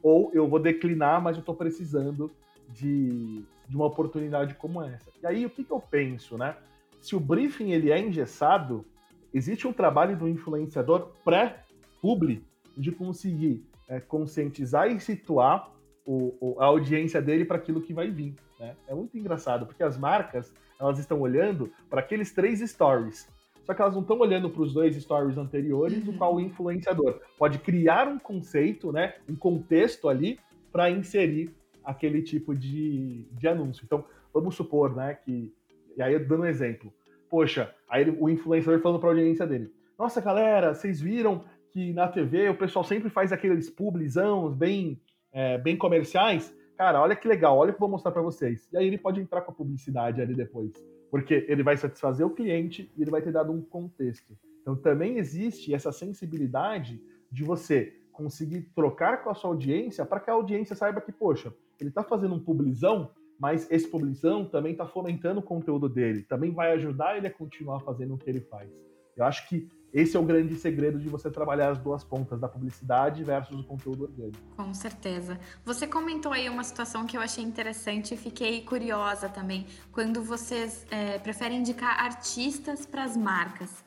[0.02, 2.30] ou eu vou declinar, mas eu estou precisando
[2.68, 5.10] de, de uma oportunidade como essa.
[5.22, 6.56] E aí, o que, que eu penso, né?
[7.00, 8.84] Se o briefing ele é engessado,
[9.32, 12.44] existe um trabalho do influenciador pré-publi
[12.76, 15.72] de conseguir é, conscientizar e situar
[16.04, 18.34] o, o, a audiência dele para aquilo que vai vir.
[18.58, 18.76] Né?
[18.86, 23.28] É muito engraçado, porque as marcas elas estão olhando para aqueles três stories.
[23.64, 26.12] Só que elas não estão olhando para os dois stories anteriores, uhum.
[26.12, 30.38] do qual o influenciador pode criar um conceito, né, um contexto ali
[30.70, 31.50] para inserir
[31.84, 33.82] aquele tipo de, de anúncio.
[33.84, 35.52] Então, vamos supor, né, que
[35.96, 36.92] e aí dando um exemplo.
[37.28, 41.44] Poxa, aí o influenciador falando para a audiência dele: "Nossa, galera, vocês viram
[41.76, 44.98] que na TV o pessoal sempre faz aqueles publizão bem
[45.30, 46.56] é, bem comerciais?
[46.74, 48.68] cara, olha que legal, olha o que eu vou mostrar para vocês.
[48.72, 50.72] E aí ele pode entrar com a publicidade ali depois,
[51.10, 54.36] porque ele vai satisfazer o cliente e ele vai ter dado um contexto.
[54.60, 60.30] Então também existe essa sensibilidade de você conseguir trocar com a sua audiência para que
[60.30, 64.86] a audiência saiba que, poxa, ele está fazendo um publizão, mas esse publizão também está
[64.86, 68.70] fomentando o conteúdo dele, também vai ajudar ele a continuar fazendo o que ele faz.
[69.16, 72.46] Eu acho que esse é o grande segredo de você trabalhar as duas pontas da
[72.46, 74.36] publicidade versus o conteúdo orgânico.
[74.54, 75.40] Com certeza.
[75.64, 79.66] Você comentou aí uma situação que eu achei interessante e fiquei curiosa também.
[79.90, 83.82] Quando vocês é, preferem indicar artistas para as marcas.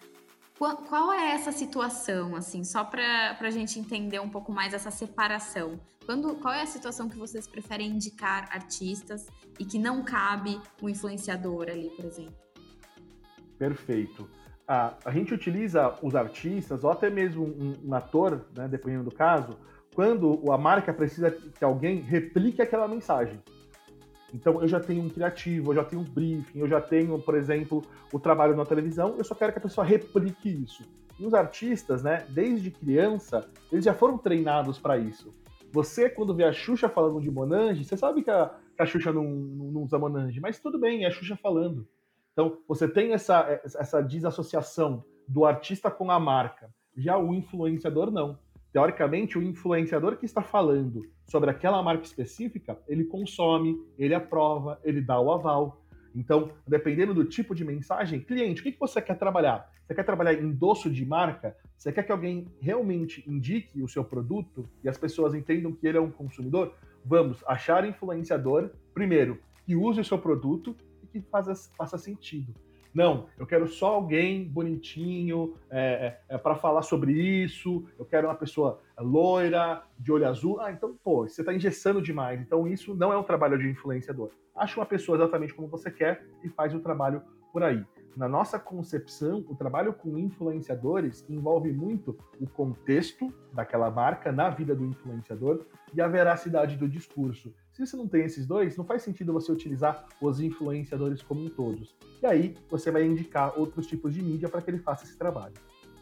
[0.57, 4.89] Qual, qual, é essa situação, assim, só para a gente entender um pouco mais essa
[4.89, 5.79] separação?
[6.07, 9.27] Quando, qual é a situação que vocês preferem indicar artistas
[9.59, 12.33] e que não cabe o influenciador ali, por exemplo?
[13.59, 14.38] Perfeito
[14.69, 19.11] a, a gente utiliza os artistas, ou até mesmo um, um ator, né, dependendo do
[19.11, 19.57] caso,
[19.95, 23.41] quando a marca precisa que alguém replique aquela mensagem.
[24.31, 27.33] Então, eu já tenho um criativo, eu já tenho um briefing, eu já tenho, por
[27.33, 30.83] exemplo, o trabalho na televisão, eu só quero que a pessoa replique isso.
[31.19, 35.33] E os artistas, né, desde criança, eles já foram treinados para isso.
[35.71, 39.11] Você, quando vê a Xuxa falando de Monange, você sabe que a, que a Xuxa
[39.11, 41.87] não, não, usa Monange, mas tudo bem, é a Xuxa falando.
[42.39, 46.73] Então, você tem essa, essa desassociação do artista com a marca.
[46.95, 48.39] Já o influenciador, não.
[48.71, 55.01] Teoricamente, o influenciador que está falando sobre aquela marca específica, ele consome, ele aprova, ele
[55.01, 55.83] dá o aval.
[56.15, 59.69] Então, dependendo do tipo de mensagem, cliente, o que, você quer trabalhar?
[59.85, 61.57] Você quer trabalhar endosso de marca?
[61.77, 65.97] Você quer que alguém realmente indique o seu produto e as pessoas entendam que ele
[65.97, 66.73] é um consumidor?
[67.03, 70.73] Vamos achar influenciador, primeiro, que use o seu produto
[71.11, 72.53] que faça, faça sentido.
[72.93, 77.85] Não, eu quero só alguém bonitinho é, é, é para falar sobre isso.
[77.99, 80.59] Eu quero uma pessoa loira, de olho azul.
[80.59, 82.41] Ah, então, pô, você está engessando demais.
[82.41, 84.31] Então, isso não é um trabalho de influenciador.
[84.55, 87.21] Acha uma pessoa exatamente como você quer e faz o trabalho
[87.53, 87.83] por aí.
[88.19, 94.75] Na nossa concepção, o trabalho com influenciadores envolve muito o contexto daquela marca na vida
[94.75, 97.53] do influenciador e a veracidade do discurso.
[97.71, 101.49] Se você não tem esses dois, não faz sentido você utilizar os influenciadores como um
[101.49, 101.95] todos.
[102.21, 105.53] E aí você vai indicar outros tipos de mídia para que ele faça esse trabalho.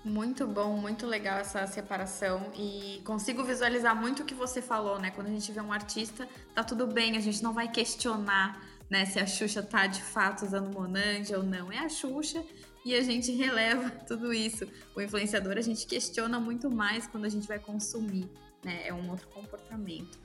[0.04, 5.12] Muito bom, muito legal essa separação e consigo visualizar muito o que você falou, né?
[5.12, 9.06] Quando a gente vê um artista, tá tudo bem, a gente não vai questionar, né,
[9.06, 11.72] se a Xuxa tá de fato usando Monange ou não.
[11.72, 12.44] É a Xuxa
[12.86, 14.68] e a gente releva tudo isso.
[14.96, 18.30] O influenciador a gente questiona muito mais quando a gente vai consumir,
[18.64, 18.88] né?
[18.88, 20.18] É um outro comportamento.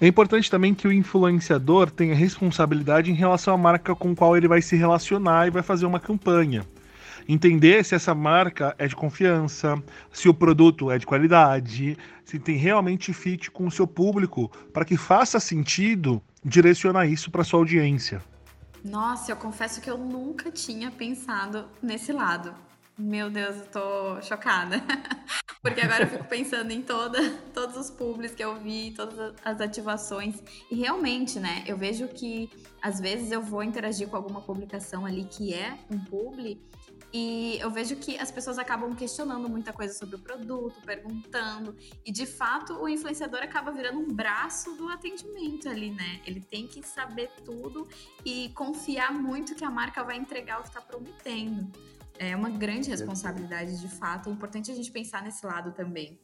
[0.00, 4.48] É importante também que o influenciador tenha responsabilidade em relação à marca com qual ele
[4.48, 6.66] vai se relacionar e vai fazer uma campanha.
[7.28, 9.82] Entender se essa marca é de confiança,
[10.12, 14.84] se o produto é de qualidade, se tem realmente fit com o seu público, para
[14.84, 18.22] que faça sentido direcionar isso para sua audiência.
[18.84, 22.52] Nossa, eu confesso que eu nunca tinha pensado nesse lado.
[22.98, 24.82] Meu Deus, eu tô chocada.
[25.62, 29.60] Porque agora eu fico pensando em toda, todos os publis que eu vi, todas as
[29.60, 30.42] ativações.
[30.70, 32.50] E realmente, né, eu vejo que
[32.82, 36.60] às vezes eu vou interagir com alguma publicação ali que é um publi
[37.12, 41.76] E eu vejo que as pessoas acabam questionando muita coisa sobre o produto, perguntando.
[42.06, 46.22] E de fato, o influenciador acaba virando um braço do atendimento ali, né?
[46.26, 47.86] Ele tem que saber tudo
[48.24, 51.70] e confiar muito que a marca vai entregar o que está prometendo.
[52.18, 54.30] É uma grande responsabilidade, de fato.
[54.30, 56.18] É importante a gente pensar nesse lado também.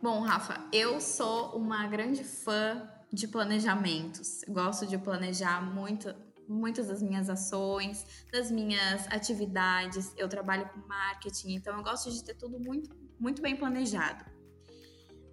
[0.00, 4.42] Bom, Rafa, eu sou uma grande fã de planejamentos.
[4.48, 6.14] Gosto de planejar muito,
[6.48, 10.12] muitas das minhas ações, das minhas atividades.
[10.16, 14.24] Eu trabalho com marketing, então eu gosto de ter tudo muito, muito bem planejado.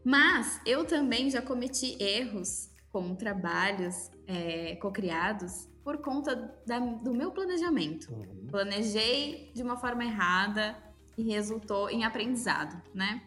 [0.03, 7.31] Mas eu também já cometi erros com trabalhos é, cocriados por conta da, do meu
[7.31, 8.13] planejamento.
[8.13, 8.47] Uhum.
[8.47, 10.77] Planejei de uma forma errada
[11.17, 13.21] e resultou em aprendizado, né?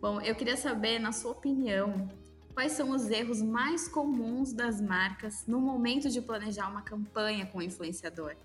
[0.00, 2.08] Bom, eu queria saber, na sua opinião,
[2.54, 7.58] quais são os erros mais comuns das marcas no momento de planejar uma campanha com
[7.58, 8.36] o influenciador?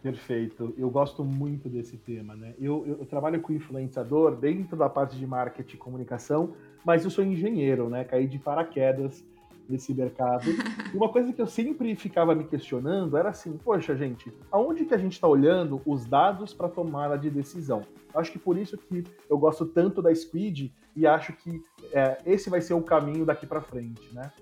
[0.00, 0.72] Perfeito.
[0.78, 2.54] Eu gosto muito desse tema, né?
[2.58, 6.54] Eu, eu, eu, trabalho com influenciador dentro da parte de marketing e comunicação,
[6.84, 8.04] mas eu sou engenheiro, né?
[8.04, 9.24] Caí de paraquedas
[9.68, 10.44] nesse mercado.
[10.92, 14.94] E uma coisa que eu sempre ficava me questionando era assim, poxa, gente, aonde que
[14.94, 17.82] a gente está olhando os dados para tomada de decisão?
[18.14, 22.48] Acho que por isso que eu gosto tanto da Squid e acho que é, esse
[22.48, 24.32] vai ser o caminho daqui para frente, né?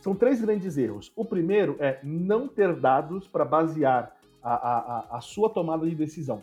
[0.00, 1.10] São três grandes erros.
[1.16, 6.42] O primeiro é não ter dados para basear a, a, a sua tomada de decisão.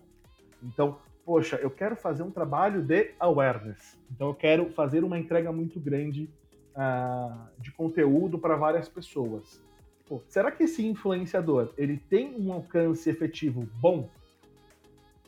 [0.62, 3.98] Então, poxa, eu quero fazer um trabalho de awareness.
[4.12, 6.30] Então, eu quero fazer uma entrega muito grande
[6.75, 9.62] uh, de conteúdo para várias pessoas.
[10.07, 14.09] Pô, será que esse influenciador ele tem um alcance efetivo bom?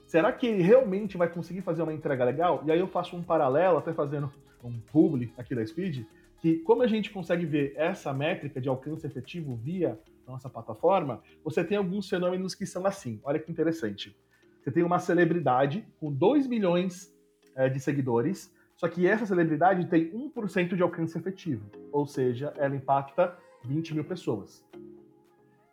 [0.05, 2.63] Será que ele realmente vai conseguir fazer uma entrega legal?
[2.65, 4.31] E aí eu faço um paralelo, até fazendo
[4.63, 6.05] um publi aqui da Speed,
[6.39, 11.63] que como a gente consegue ver essa métrica de alcance efetivo via nossa plataforma, você
[11.63, 13.19] tem alguns fenômenos que são assim.
[13.23, 14.15] Olha que interessante.
[14.61, 17.13] Você tem uma celebridade com 2 milhões
[17.55, 22.75] é, de seguidores só que essa celebridade tem 1% de alcance efetivo, ou seja, ela
[22.75, 24.63] impacta 20 mil pessoas.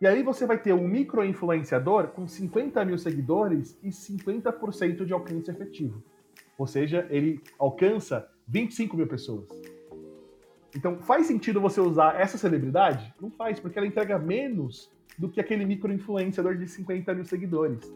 [0.00, 5.50] E aí você vai ter um micro-influenciador com 50 mil seguidores e 50% de alcance
[5.50, 6.02] efetivo.
[6.56, 9.48] Ou seja, ele alcança 25 mil pessoas.
[10.74, 13.14] Então, faz sentido você usar essa celebridade?
[13.20, 17.92] Não faz, porque ela entrega menos do que aquele micro-influenciador de 50 mil seguidores.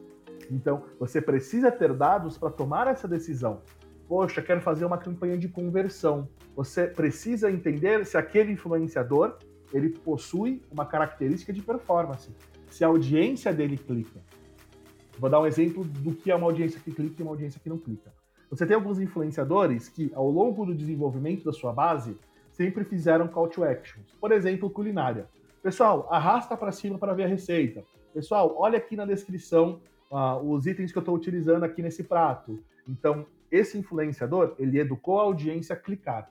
[0.50, 3.62] Então, você precisa ter dados para tomar essa decisão
[4.08, 6.28] poxa, quero fazer uma campanha de conversão.
[6.54, 9.36] Você precisa entender se aquele influenciador
[9.72, 12.30] ele possui uma característica de performance.
[12.70, 14.20] Se a audiência dele clica.
[15.18, 17.68] Vou dar um exemplo do que é uma audiência que clica e uma audiência que
[17.68, 18.12] não clica.
[18.50, 22.16] Você tem alguns influenciadores que, ao longo do desenvolvimento da sua base,
[22.52, 24.06] sempre fizeram call to actions.
[24.20, 25.26] Por exemplo, culinária.
[25.62, 27.82] Pessoal, arrasta para cima para ver a receita.
[28.14, 32.58] Pessoal, olha aqui na descrição uh, os itens que eu estou utilizando aqui nesse prato.
[32.88, 36.30] Então, esse influenciador, ele educou a audiência a clicar.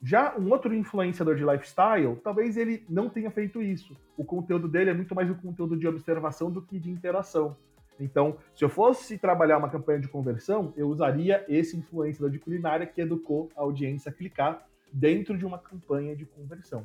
[0.00, 3.96] Já um outro influenciador de lifestyle, talvez ele não tenha feito isso.
[4.16, 7.56] O conteúdo dele é muito mais um conteúdo de observação do que de interação.
[7.98, 12.86] Então, se eu fosse trabalhar uma campanha de conversão, eu usaria esse influenciador de culinária
[12.86, 16.84] que educou a audiência a clicar dentro de uma campanha de conversão.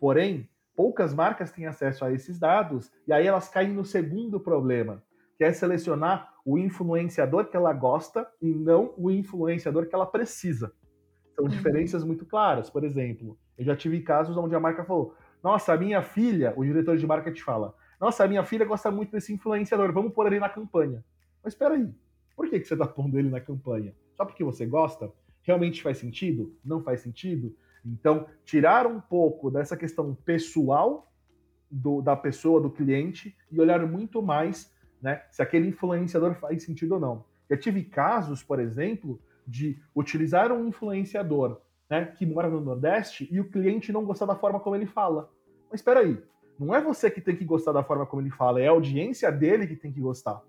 [0.00, 5.02] Porém, poucas marcas têm acesso a esses dados e aí elas caem no segundo problema,
[5.38, 10.72] que é selecionar o influenciador que ela gosta e não o influenciador que ela precisa.
[11.36, 11.50] São uhum.
[11.50, 12.68] diferenças muito claras.
[12.68, 16.96] Por exemplo, eu já tive casos onde a marca falou: Nossa, minha filha, o diretor
[16.96, 20.48] de marketing fala: Nossa, a minha filha gosta muito desse influenciador, vamos pôr ele na
[20.48, 21.04] campanha.
[21.44, 21.88] Mas espera aí,
[22.34, 23.94] por que, que você está pondo ele na campanha?
[24.16, 25.12] Só porque você gosta?
[25.42, 26.52] Realmente faz sentido?
[26.64, 27.54] Não faz sentido?
[27.86, 31.12] Então, tirar um pouco dessa questão pessoal
[31.70, 35.22] do, da pessoa, do cliente, e olhar muito mais né?
[35.30, 37.24] Se aquele influenciador faz sentido ou não.
[37.48, 43.40] Eu tive casos, por exemplo, de utilizar um influenciador né, que mora no Nordeste e
[43.40, 45.30] o cliente não gostar da forma como ele fala.
[45.70, 46.22] Mas espera aí,
[46.58, 49.30] não é você que tem que gostar da forma como ele fala, é a audiência
[49.30, 50.42] dele que tem que gostar.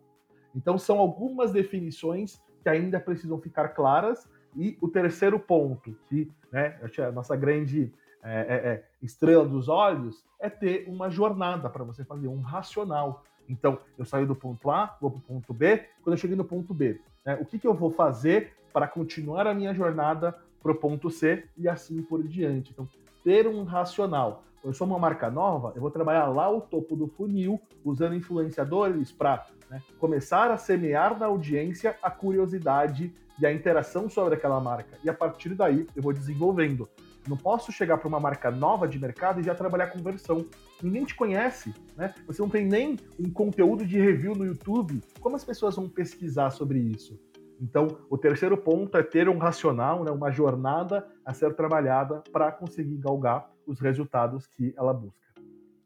[0.55, 4.27] Então são algumas definições que ainda precisam ficar claras.
[4.55, 10.25] E o terceiro ponto, que né, a nossa grande é, é, é, estrela dos olhos,
[10.39, 13.23] é ter uma jornada para você fazer, um racional.
[13.49, 15.85] Então, eu saio do ponto A, vou para o ponto B.
[16.03, 19.47] Quando eu cheguei no ponto B, né, o que, que eu vou fazer para continuar
[19.47, 22.71] a minha jornada para o ponto C e assim por diante.
[22.71, 22.88] Então,
[23.23, 24.43] ter um racional.
[24.63, 29.12] Eu sou uma marca nova, eu vou trabalhar lá o topo do funil, usando influenciadores
[29.12, 34.97] para né, começar a semear na audiência a curiosidade e a interação sobre aquela marca.
[35.03, 36.89] E a partir daí, eu vou desenvolvendo
[37.27, 40.45] Não posso chegar para uma marca nova de mercado e já trabalhar conversão.
[40.82, 42.13] Ninguém te conhece, né?
[42.25, 45.01] Você não tem nem um conteúdo de review no YouTube.
[45.19, 47.19] Como as pessoas vão pesquisar sobre isso?
[47.62, 52.51] Então, o terceiro ponto é ter um racional, né, uma jornada a ser trabalhada para
[52.51, 55.19] conseguir galgar os resultados que ela busca.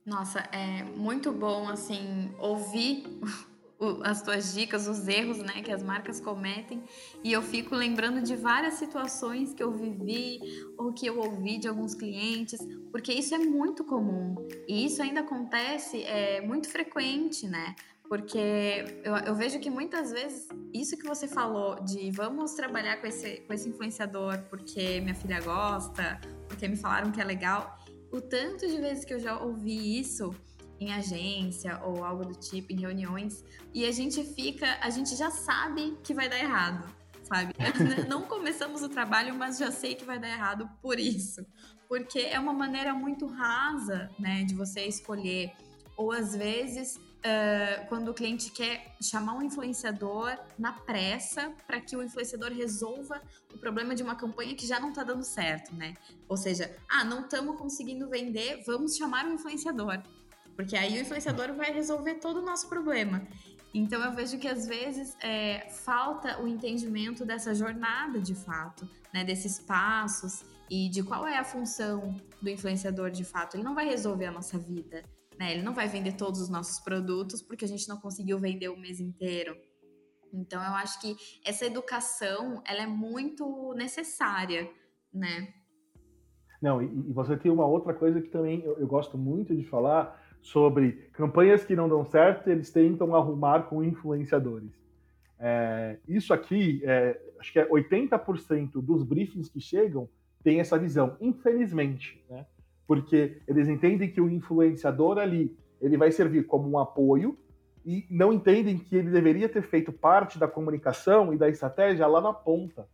[0.05, 3.05] Nossa, é muito bom assim ouvir
[4.03, 6.83] as tuas dicas, os erros, né, que as marcas cometem,
[7.23, 10.39] e eu fico lembrando de várias situações que eu vivi
[10.77, 12.59] ou que eu ouvi de alguns clientes,
[12.91, 14.35] porque isso é muito comum
[14.67, 17.75] e isso ainda acontece é muito frequente, né?
[18.07, 18.37] Porque
[19.03, 23.37] eu, eu, vejo que muitas vezes isso que você falou de vamos trabalhar com esse,
[23.47, 27.77] com esse influenciador porque minha filha gosta, porque me falaram que é legal.
[28.11, 30.29] O tanto de vezes que eu já ouvi isso
[30.79, 35.31] em agência ou algo do tipo, em reuniões, e a gente fica, a gente já
[35.31, 36.87] sabe que vai dar errado,
[37.23, 37.53] sabe?
[38.07, 41.45] Não começamos o trabalho, mas já sei que vai dar errado por isso.
[41.87, 45.51] Porque é uma maneira muito rasa, né, de você escolher.
[45.95, 51.95] Ou às vezes uh, quando o cliente quer chamar um influenciador na pressa para que
[51.95, 53.21] o influenciador resolva
[53.53, 55.93] o problema de uma campanha que já não está dando certo, né?
[56.27, 60.01] Ou seja, ah, não estamos conseguindo vender, vamos chamar um influenciador.
[60.55, 63.25] Porque aí o influenciador vai resolver todo o nosso problema.
[63.73, 69.23] Então eu vejo que às vezes é, falta o entendimento dessa jornada de fato, né?
[69.23, 73.55] Desses passos e de qual é a função do influenciador de fato.
[73.55, 75.03] Ele não vai resolver a nossa vida.
[75.39, 75.53] Né?
[75.53, 78.77] Ele não vai vender todos os nossos produtos porque a gente não conseguiu vender o
[78.77, 79.57] mês inteiro.
[80.31, 84.69] Então eu acho que essa educação ela é muito necessária,
[85.13, 85.53] né?
[86.61, 89.63] Não, e, e você tem uma outra coisa que também eu, eu, gosto muito de
[89.65, 94.71] falar sobre campanhas que não dão certo, eles tentam arrumar com influenciadores.
[95.39, 100.07] É, isso aqui, é, acho que é 80% dos briefings que chegam
[100.43, 102.45] tem essa visão, infelizmente, né?
[102.85, 107.37] porque eles entendem que o influenciador ali ele vai servir como um apoio
[107.85, 112.19] e não entendem que ele deveria ter feito parte da comunicação e da estratégia lá
[112.19, 112.87] na ponta.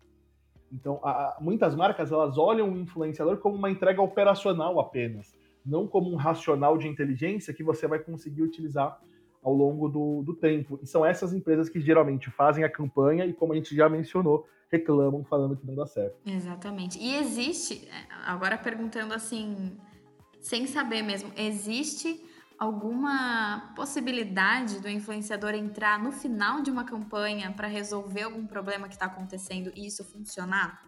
[0.71, 5.35] Então, a, muitas marcas elas olham o influenciador como uma entrega operacional apenas,
[5.69, 8.99] não como um racional de inteligência que você vai conseguir utilizar
[9.41, 10.79] ao longo do, do tempo.
[10.81, 14.47] E são essas empresas que geralmente fazem a campanha e, como a gente já mencionou,
[14.71, 16.17] reclamam falando que não dá certo.
[16.25, 16.99] Exatamente.
[16.99, 17.87] E existe,
[18.25, 19.77] agora perguntando assim,
[20.41, 22.21] sem saber mesmo, existe
[22.57, 28.95] alguma possibilidade do influenciador entrar no final de uma campanha para resolver algum problema que
[28.95, 30.85] está acontecendo e isso funcionar?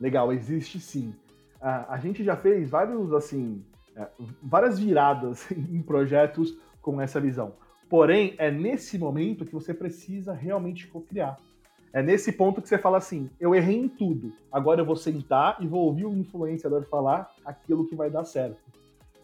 [0.00, 1.14] Legal, existe sim.
[1.60, 3.64] a gente já fez vários, assim,
[3.96, 4.08] é,
[4.42, 7.54] várias viradas em projetos com essa visão.
[7.88, 11.36] Porém, é nesse momento que você precisa realmente co-criar.
[11.92, 15.56] É nesse ponto que você fala assim: eu errei em tudo, agora eu vou sentar
[15.60, 18.60] e vou ouvir o influenciador falar aquilo que vai dar certo.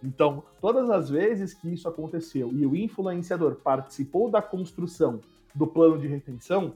[0.02, 5.20] Então, todas as vezes que isso aconteceu e o influenciador participou da construção
[5.54, 6.74] do plano de retenção,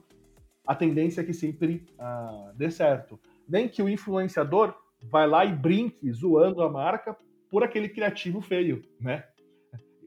[0.66, 3.18] a tendência é que sempre ah, dê certo.
[3.48, 7.16] Nem que o influenciador vai lá e brinque zoando a marca
[7.50, 9.24] por aquele criativo feio, né?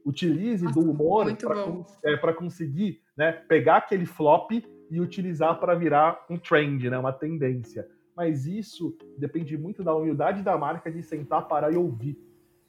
[0.04, 4.50] Utilize Nossa, do humor para é, conseguir né, pegar aquele flop
[4.90, 7.86] e utilizar para virar um trend, né, uma tendência.
[8.16, 12.18] Mas isso depende muito da humildade da marca de sentar, parar e ouvir.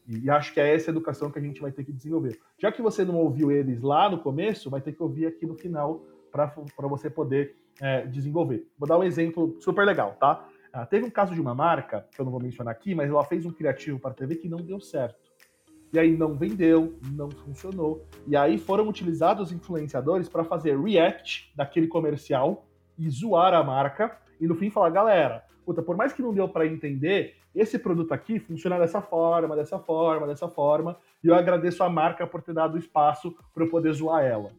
[0.08, 2.40] E, acho que é essa educação que a gente vai ter que desenvolver.
[2.60, 5.56] Já que você não ouviu eles lá no começo, vai ter que ouvir aqui no
[5.56, 8.68] final para você poder é, desenvolver.
[8.78, 10.48] Vou dar um exemplo super legal, tá?
[10.74, 13.24] Ah, teve um caso de uma marca, que eu não vou mencionar aqui, mas ela
[13.26, 15.32] fez um criativo para TV que não deu certo
[15.94, 18.06] e aí não vendeu, não funcionou.
[18.26, 22.66] E aí foram utilizados influenciadores para fazer react daquele comercial
[22.98, 26.48] e zoar a marca e no fim falar, galera, puta, por mais que não deu
[26.48, 31.84] para entender, esse produto aqui funciona dessa forma, dessa forma, dessa forma, e eu agradeço
[31.84, 34.52] a marca por ter dado espaço para eu poder zoar ela.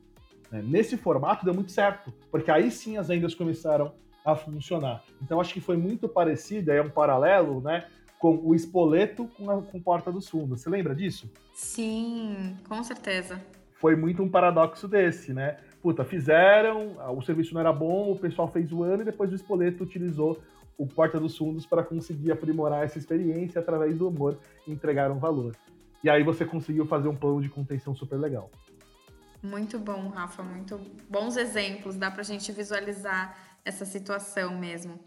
[0.51, 5.03] Né, nesse formato deu muito certo, porque aí sim as vendas começaram a funcionar.
[5.21, 7.87] Então acho que foi muito parecido, é um paralelo, né?
[8.23, 10.61] com o espoleto com a com Porta dos Fundos.
[10.61, 11.29] Você lembra disso?
[11.53, 13.45] Sim, com certeza.
[13.81, 15.59] Foi muito um paradoxo desse, né?
[15.83, 19.35] Puta, fizeram, o serviço não era bom, o pessoal fez o ano e depois o
[19.35, 20.41] espoleto utilizou
[20.79, 25.19] o Porta dos Fundos para conseguir aprimorar essa experiência através do humor e entregar um
[25.19, 25.57] valor.
[26.05, 28.49] E aí você conseguiu fazer um plano de contenção super legal.
[29.43, 34.99] Muito bom, Rafa, muito bons exemplos, dá para a gente visualizar essa situação mesmo.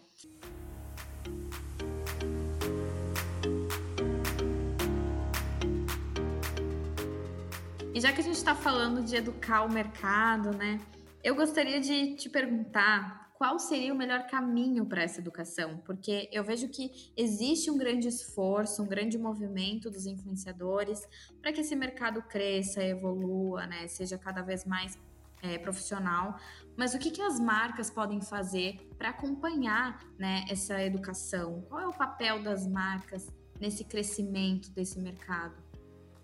[7.93, 10.81] E já que a gente está falando de educar o mercado, né?
[11.23, 15.77] Eu gostaria de te perguntar qual seria o melhor caminho para essa educação?
[15.85, 21.01] Porque eu vejo que existe um grande esforço, um grande movimento dos influenciadores
[21.41, 24.97] para que esse mercado cresça, evolua, né, seja cada vez mais
[25.45, 26.35] é, profissional.
[26.75, 31.63] Mas o que, que as marcas podem fazer para acompanhar né, essa educação?
[31.69, 35.53] Qual é o papel das marcas nesse crescimento desse mercado?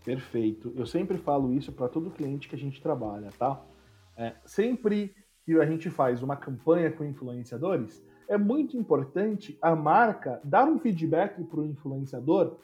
[0.03, 0.73] Perfeito.
[0.75, 3.61] Eu sempre falo isso para todo cliente que a gente trabalha, tá?
[4.17, 5.15] É, sempre
[5.45, 10.79] que a gente faz uma campanha com influenciadores, é muito importante a marca dar um
[10.79, 12.57] feedback para o influenciador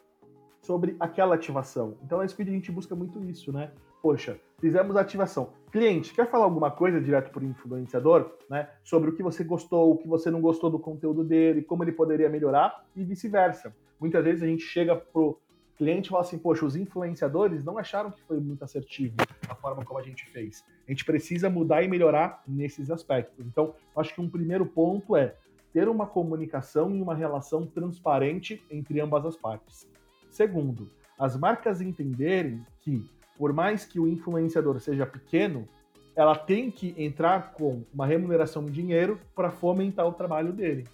[0.61, 1.97] sobre aquela ativação.
[2.03, 3.71] Então, na Speed a gente busca muito isso, né?
[4.01, 5.53] Poxa, fizemos a ativação.
[5.71, 8.69] Cliente, quer falar alguma coisa direto o influenciador, né?
[8.83, 11.91] Sobre o que você gostou, o que você não gostou do conteúdo dele, como ele
[11.91, 13.75] poderia melhorar e vice-versa.
[13.99, 15.39] Muitas vezes a gente chega pro
[15.77, 19.15] cliente e fala assim, poxa, os influenciadores não acharam que foi muito assertivo
[19.47, 20.63] a forma como a gente fez.
[20.87, 23.45] A gente precisa mudar e melhorar nesses aspectos.
[23.45, 25.35] Então, acho que um primeiro ponto é
[25.71, 29.87] ter uma comunicação e uma relação transparente entre ambas as partes.
[30.31, 30.89] Segundo,
[31.19, 35.67] as marcas entenderem que, por mais que o influenciador seja pequeno,
[36.15, 40.85] ela tem que entrar com uma remuneração em dinheiro para fomentar o trabalho dele.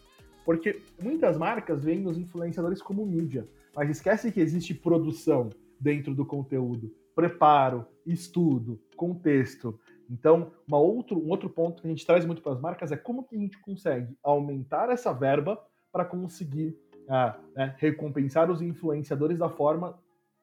[0.43, 3.47] Porque muitas marcas veem os influenciadores como mídia.
[3.73, 9.79] Mas esquece que existe produção dentro do conteúdo, preparo, estudo, contexto.
[10.09, 12.97] Então, uma outro, um outro ponto que a gente traz muito para as marcas é
[12.97, 15.57] como que a gente consegue aumentar essa verba
[15.91, 16.77] para conseguir
[17.09, 19.97] ah, né, recompensar os influenciadores da forma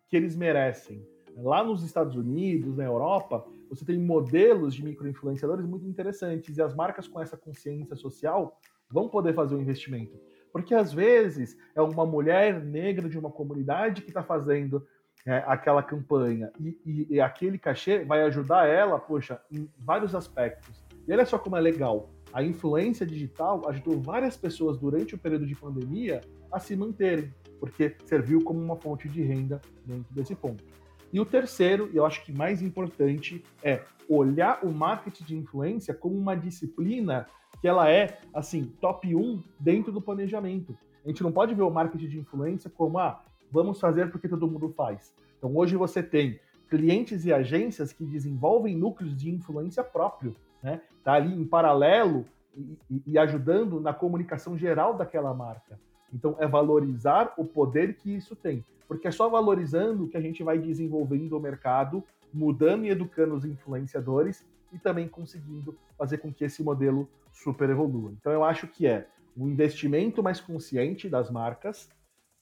[0.08, 1.06] que eles merecem.
[1.42, 6.74] Lá nos Estados Unidos, na Europa, você tem modelos de microinfluenciadores muito interessantes e as
[6.74, 8.58] marcas com essa consciência social
[8.90, 10.18] vão poder fazer um investimento.
[10.52, 14.86] Porque às vezes é uma mulher negra de uma comunidade que está fazendo
[15.26, 20.82] é, aquela campanha e, e, e, aquele cachê vai ajudar ela, poxa, em vários aspectos.
[21.06, 22.10] E olha só como é legal.
[22.32, 26.20] A influência digital ajudou várias pessoas durante o período de pandemia
[26.50, 30.64] a se manterem, porque serviu como uma fonte de renda dentro desse ponto.
[31.12, 35.94] E o terceiro, e eu acho que mais importante, é olhar o marketing de influência
[35.94, 37.26] como uma disciplina
[37.60, 40.76] que ela é, assim, top 1 dentro do planejamento.
[41.04, 44.48] A gente não pode ver o marketing de influência como, ah, vamos fazer porque todo
[44.48, 45.14] mundo faz.
[45.38, 46.38] Então, hoje você tem
[46.68, 50.80] clientes e agências que desenvolvem núcleos de influência próprio, né?
[51.02, 52.24] Tá ali em paralelo
[52.56, 55.80] e, e, e ajudando na comunicação geral daquela marca.
[56.12, 58.64] Então, é valorizar o poder que isso tem.
[58.90, 62.02] Porque é só valorizando que a gente vai desenvolvendo o mercado,
[62.34, 68.10] mudando e educando os influenciadores e também conseguindo fazer com que esse modelo super evolua.
[68.18, 71.88] Então eu acho que é um investimento mais consciente das marcas,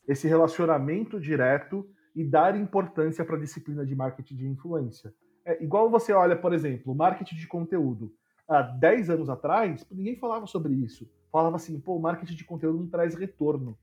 [0.09, 1.87] esse relacionamento direto
[2.17, 5.13] e dar importância para a disciplina de marketing de influência.
[5.45, 8.11] É igual você olha, por exemplo, marketing de conteúdo.
[8.49, 11.07] Há 10 anos atrás, ninguém falava sobre isso.
[11.31, 13.77] Falava assim, pô, marketing de conteúdo não traz retorno.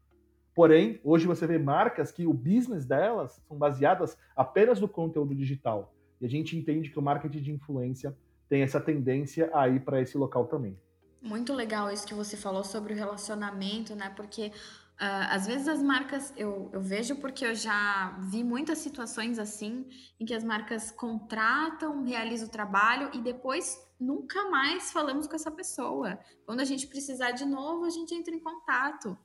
[0.55, 5.93] Porém, hoje você vê marcas que o business delas são baseadas apenas no conteúdo digital.
[6.21, 10.01] E a gente entende que o marketing de influência tem essa tendência a ir para
[10.01, 10.79] esse local também.
[11.21, 14.13] Muito legal isso que você falou sobre o relacionamento, né?
[14.15, 14.51] Porque
[14.95, 19.85] Uh, às vezes as marcas, eu, eu vejo porque eu já vi muitas situações assim,
[20.17, 25.51] em que as marcas contratam, realizam o trabalho e depois nunca mais falamos com essa
[25.51, 26.17] pessoa.
[26.45, 29.17] Quando a gente precisar de novo, a gente entra em contato.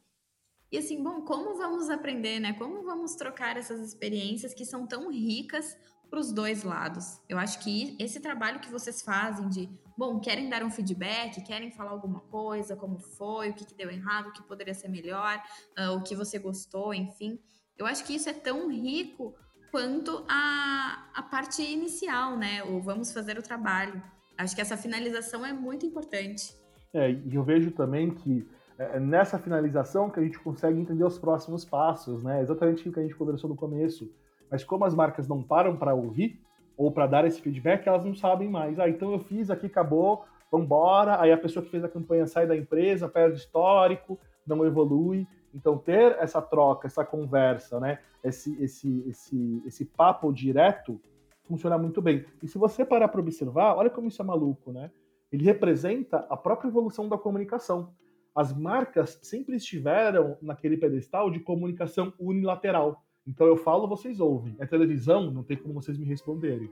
[0.73, 2.53] E assim, bom, como vamos aprender, né?
[2.53, 5.77] Como vamos trocar essas experiências que são tão ricas
[6.09, 7.21] para os dois lados.
[7.29, 11.71] Eu acho que esse trabalho que vocês fazem de, bom, querem dar um feedback, querem
[11.71, 15.41] falar alguma coisa, como foi, o que, que deu errado, o que poderia ser melhor,
[15.79, 17.39] uh, o que você gostou, enfim.
[17.79, 19.35] Eu acho que isso é tão rico
[19.71, 22.63] quanto a, a parte inicial, né?
[22.65, 24.03] O vamos fazer o trabalho.
[24.37, 26.55] Acho que essa finalização é muito importante.
[26.93, 28.49] É, e eu vejo também que
[28.83, 32.41] é nessa finalização que a gente consegue entender os próximos passos, né?
[32.41, 34.11] Exatamente o que a gente conversou no começo
[34.51, 36.41] mas como as marcas não param para ouvir
[36.77, 38.79] ou para dar esse feedback, elas não sabem mais.
[38.79, 41.21] Ah, então eu fiz aqui, acabou, vambora.
[41.21, 45.27] Aí a pessoa que fez a campanha sai da empresa, perde histórico, não evolui.
[45.55, 51.01] Então ter essa troca, essa conversa, né, esse esse esse esse papo direto
[51.45, 52.25] funciona muito bem.
[52.43, 54.91] E se você parar para observar, olha como isso é maluco, né?
[55.31, 57.93] Ele representa a própria evolução da comunicação.
[58.35, 63.05] As marcas sempre estiveram naquele pedestal de comunicação unilateral.
[63.27, 64.57] Então eu falo, vocês ouvem.
[64.59, 66.71] É televisão, não tem como vocês me responderem.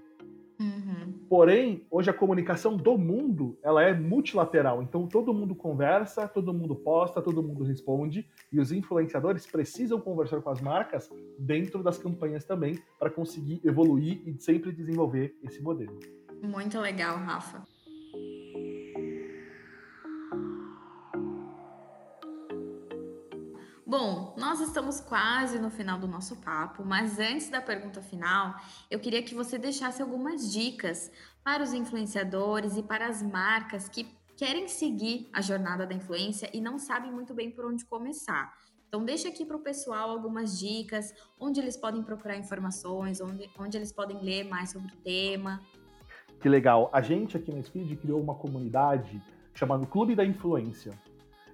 [0.61, 1.13] Uhum.
[1.29, 4.83] Porém, hoje a comunicação do mundo ela é multilateral.
[4.83, 10.41] Então todo mundo conversa, todo mundo posta, todo mundo responde e os influenciadores precisam conversar
[10.41, 15.99] com as marcas dentro das campanhas também para conseguir evoluir e sempre desenvolver esse modelo.
[16.43, 17.63] Muito legal, Rafa.
[23.89, 28.55] Bom, nós estamos quase no final do nosso papo, mas antes da pergunta final,
[28.91, 31.11] eu queria que você deixasse algumas dicas
[31.43, 36.61] para os influenciadores e para as marcas que querem seguir a jornada da influência e
[36.61, 38.53] não sabem muito bem por onde começar.
[38.87, 43.79] Então, deixa aqui para o pessoal algumas dicas, onde eles podem procurar informações, onde, onde
[43.79, 45.63] eles podem ler mais sobre o tema.
[46.43, 46.91] Que legal.
[46.93, 49.19] A gente aqui na Speed criou uma comunidade
[49.55, 50.93] chamada Clube da Influência.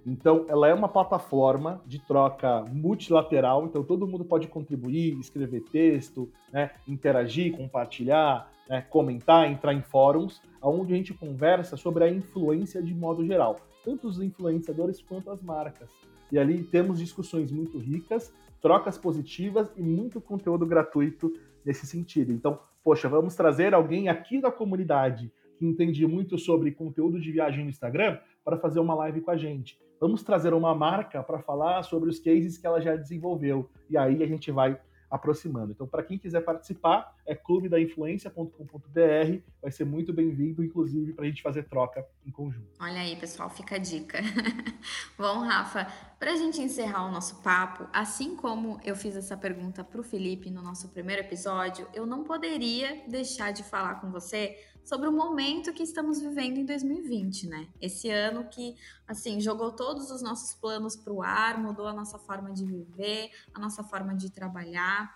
[0.05, 6.29] Então, ela é uma plataforma de troca multilateral, então todo mundo pode contribuir, escrever texto,
[6.53, 12.83] né, interagir, compartilhar, né, comentar, entrar em fóruns, onde a gente conversa sobre a influência
[12.83, 15.89] de modo geral, tanto os influenciadores quanto as marcas.
[16.31, 18.31] E ali temos discussões muito ricas,
[18.61, 21.33] trocas positivas e muito conteúdo gratuito
[21.63, 22.31] nesse sentido.
[22.31, 27.63] Então, poxa, vamos trazer alguém aqui da comunidade que entende muito sobre conteúdo de viagem
[27.63, 29.79] no Instagram para fazer uma live com a gente.
[29.99, 33.69] Vamos trazer uma marca para falar sobre os cases que ela já desenvolveu.
[33.89, 34.77] E aí a gente vai
[35.09, 35.71] aproximando.
[35.71, 41.41] Então, para quem quiser participar, é clubedainfluência.com.br, vai ser muito bem-vindo, inclusive, para a gente
[41.41, 42.67] fazer troca em conjunto.
[42.79, 44.19] Olha aí, pessoal, fica a dica.
[45.17, 45.87] Bom, Rafa,
[46.19, 50.03] para a gente encerrar o nosso papo, assim como eu fiz essa pergunta para o
[50.03, 55.11] Felipe no nosso primeiro episódio, eu não poderia deixar de falar com você sobre o
[55.11, 57.67] momento que estamos vivendo em 2020, né?
[57.81, 58.75] Esse ano que,
[59.07, 63.31] assim, jogou todos os nossos planos para o ar, mudou a nossa forma de viver,
[63.53, 65.13] a nossa forma de trabalhar.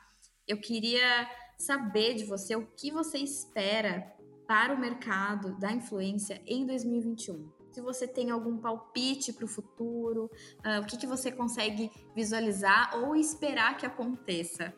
[0.48, 4.12] Eu queria saber de você o que você espera
[4.48, 7.52] para o mercado da influência em 2021.
[7.72, 10.26] Se você tem algum palpite para o futuro,
[10.66, 14.74] uh, o que, que você consegue visualizar ou esperar que aconteça.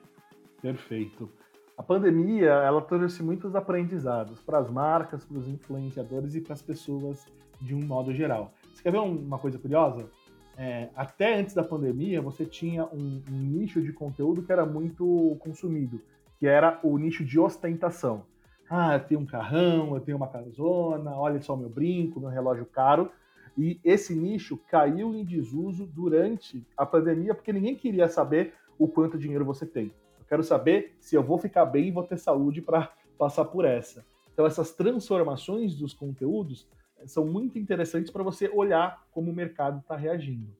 [0.62, 1.32] Perfeito.
[1.82, 6.62] A pandemia, ela trouxe muitos aprendizados para as marcas, para os influenciadores e para as
[6.62, 7.26] pessoas
[7.60, 8.54] de um modo geral.
[8.72, 10.08] Você quer ver uma coisa curiosa?
[10.56, 15.36] É, até antes da pandemia, você tinha um, um, nicho de conteúdo que era muito
[15.40, 16.00] consumido,
[16.38, 18.28] que era o nicho de ostentação.
[18.70, 22.68] Ah, eu tenho um carrão, eu tenho uma casona, olha só meu brinco, meu relógio
[22.68, 23.10] caro.
[23.58, 29.18] E esse nicho caiu em desuso durante a pandemia, porque ninguém queria saber o quanto
[29.18, 29.92] dinheiro você tem.
[30.32, 34.06] Quero saber se eu vou ficar bem e vou ter saúde para passar por essa.
[34.32, 36.70] Então, essas transformações dos conteúdos
[37.00, 40.56] eh, são muito interessantes para você olhar como o mercado está reagindo.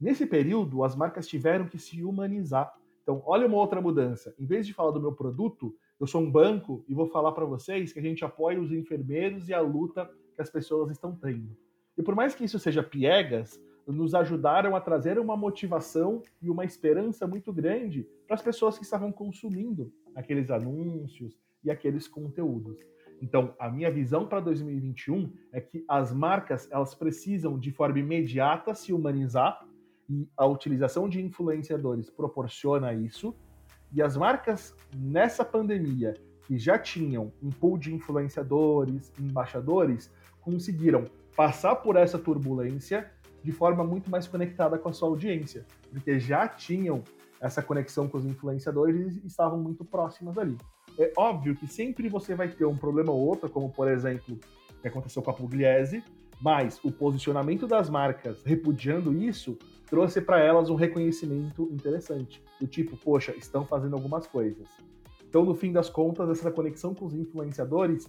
[0.00, 2.72] Nesse período, as marcas tiveram que se humanizar.
[3.02, 4.32] Então, olha uma outra mudança.
[4.38, 7.44] Em vez de falar do meu produto, eu sou um banco e vou falar para
[7.44, 11.56] vocês que a gente apoia os enfermeiros e a luta que as pessoas estão tendo.
[11.98, 16.64] E por mais que isso seja piegas, nos ajudaram a trazer uma motivação e uma
[16.64, 22.78] esperança muito grande para as pessoas que estavam consumindo aqueles anúncios e aqueles conteúdos.
[23.22, 28.74] Então, a minha visão para 2021 é que as marcas elas precisam de forma imediata
[28.74, 29.66] se humanizar
[30.08, 33.34] e a utilização de influenciadores proporciona isso.
[33.92, 36.14] E as marcas nessa pandemia
[36.46, 40.10] que já tinham um pool de influenciadores, embaixadores,
[40.40, 41.04] conseguiram
[41.36, 43.10] passar por essa turbulência
[43.42, 47.02] de forma muito mais conectada com a sua audiência, porque já tinham
[47.40, 50.56] essa conexão com os influenciadores e estavam muito próximas ali.
[50.98, 54.38] É óbvio que sempre você vai ter um problema ou outro, como por exemplo,
[54.82, 56.04] que aconteceu com a Pugliese,
[56.40, 62.96] mas o posicionamento das marcas repudiando isso trouxe para elas um reconhecimento interessante, do tipo,
[62.96, 64.68] poxa, estão fazendo algumas coisas.
[65.28, 68.08] Então, no fim das contas, essa conexão com os influenciadores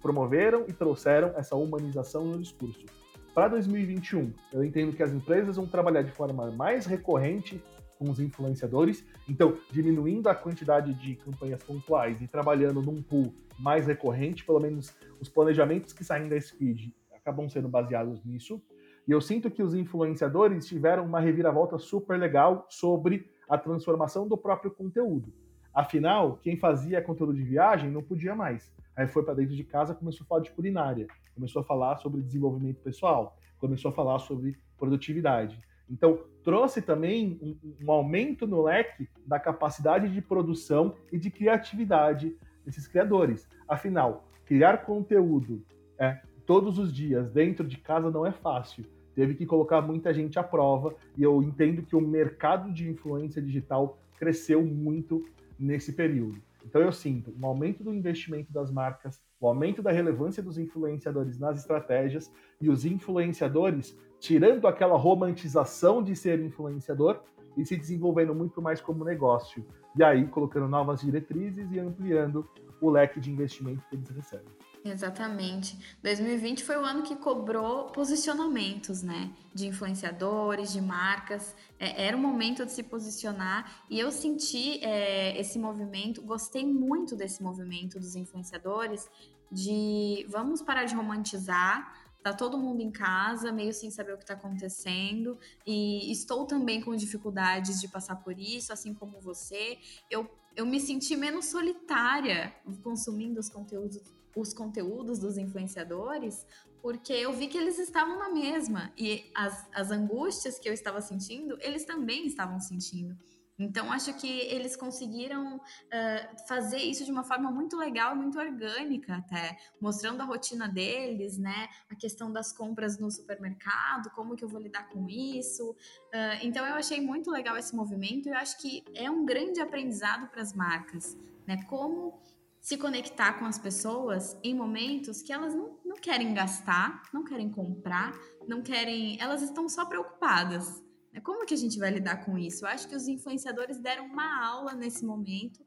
[0.00, 2.86] promoveram e trouxeram essa humanização no discurso.
[3.34, 7.62] Para 2021, eu entendo que as empresas vão trabalhar de forma mais recorrente
[7.96, 13.86] com os influenciadores, então diminuindo a quantidade de campanhas pontuais e trabalhando num pool mais
[13.86, 18.60] recorrente, pelo menos os planejamentos que saem da Speed acabam sendo baseados nisso.
[19.06, 24.36] E eu sinto que os influenciadores tiveram uma reviravolta super legal sobre a transformação do
[24.36, 25.32] próprio conteúdo.
[25.72, 28.72] Afinal, quem fazia conteúdo de viagem não podia mais.
[28.96, 31.06] Aí foi para dentro de casa, começou a falar de culinária,
[31.40, 35.58] começou a falar sobre desenvolvimento pessoal, começou a falar sobre produtividade.
[35.88, 42.36] Então, trouxe também um, um aumento no leque da capacidade de produção e de criatividade
[42.64, 43.48] desses criadores.
[43.66, 45.64] Afinal, criar conteúdo
[45.98, 48.84] é, todos os dias dentro de casa não é fácil.
[49.14, 53.40] Teve que colocar muita gente à prova e eu entendo que o mercado de influência
[53.40, 55.26] digital cresceu muito
[55.58, 56.40] nesse período.
[56.64, 61.38] Então eu sinto um aumento do investimento das marcas, o aumento da relevância dos influenciadores
[61.38, 67.20] nas estratégias e os influenciadores tirando aquela romantização de ser influenciador
[67.56, 69.64] e se desenvolvendo muito mais como negócio.
[69.96, 72.48] E aí colocando novas diretrizes e ampliando
[72.80, 74.52] o leque de investimento que eles recebem.
[74.82, 75.78] Exatamente.
[76.02, 79.30] 2020 foi o ano que cobrou posicionamentos, né?
[79.54, 81.54] De influenciadores, de marcas.
[81.78, 87.14] É, era o momento de se posicionar e eu senti é, esse movimento, gostei muito
[87.14, 89.08] desse movimento dos influenciadores
[89.52, 92.00] de vamos parar de romantizar.
[92.22, 96.82] Tá todo mundo em casa, meio sem saber o que está acontecendo, e estou também
[96.82, 99.78] com dificuldades de passar por isso, assim como você.
[100.10, 104.02] Eu, eu me senti menos solitária consumindo os conteúdos
[104.34, 106.46] os conteúdos dos influenciadores,
[106.80, 108.92] porque eu vi que eles estavam na mesma.
[108.96, 113.16] E as, as angústias que eu estava sentindo, eles também estavam sentindo.
[113.60, 119.16] Então, acho que eles conseguiram uh, fazer isso de uma forma muito legal muito orgânica,
[119.16, 121.68] até, mostrando a rotina deles, né?
[121.90, 125.72] A questão das compras no supermercado, como que eu vou lidar com isso.
[125.72, 129.60] Uh, então, eu achei muito legal esse movimento e eu acho que é um grande
[129.60, 131.62] aprendizado para as marcas, né?
[131.68, 132.18] Como
[132.60, 137.50] se conectar com as pessoas em momentos que elas não, não querem gastar, não querem
[137.50, 138.12] comprar,
[138.46, 139.20] não querem.
[139.20, 140.82] Elas estão só preocupadas.
[141.12, 141.20] Né?
[141.20, 142.64] Como que a gente vai lidar com isso?
[142.64, 145.64] Eu acho que os influenciadores deram uma aula nesse momento,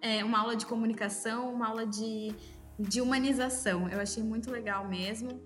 [0.00, 2.34] é, uma aula de comunicação, uma aula de,
[2.78, 3.86] de humanização.
[3.88, 5.42] Eu achei muito legal mesmo.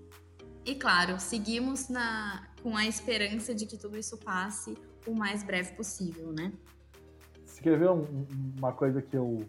[0.65, 4.75] E claro, seguimos na, com a esperança de que tudo isso passe
[5.05, 6.51] o mais breve possível, né?
[7.45, 8.25] Você quer ver um,
[8.57, 9.45] uma coisa que eu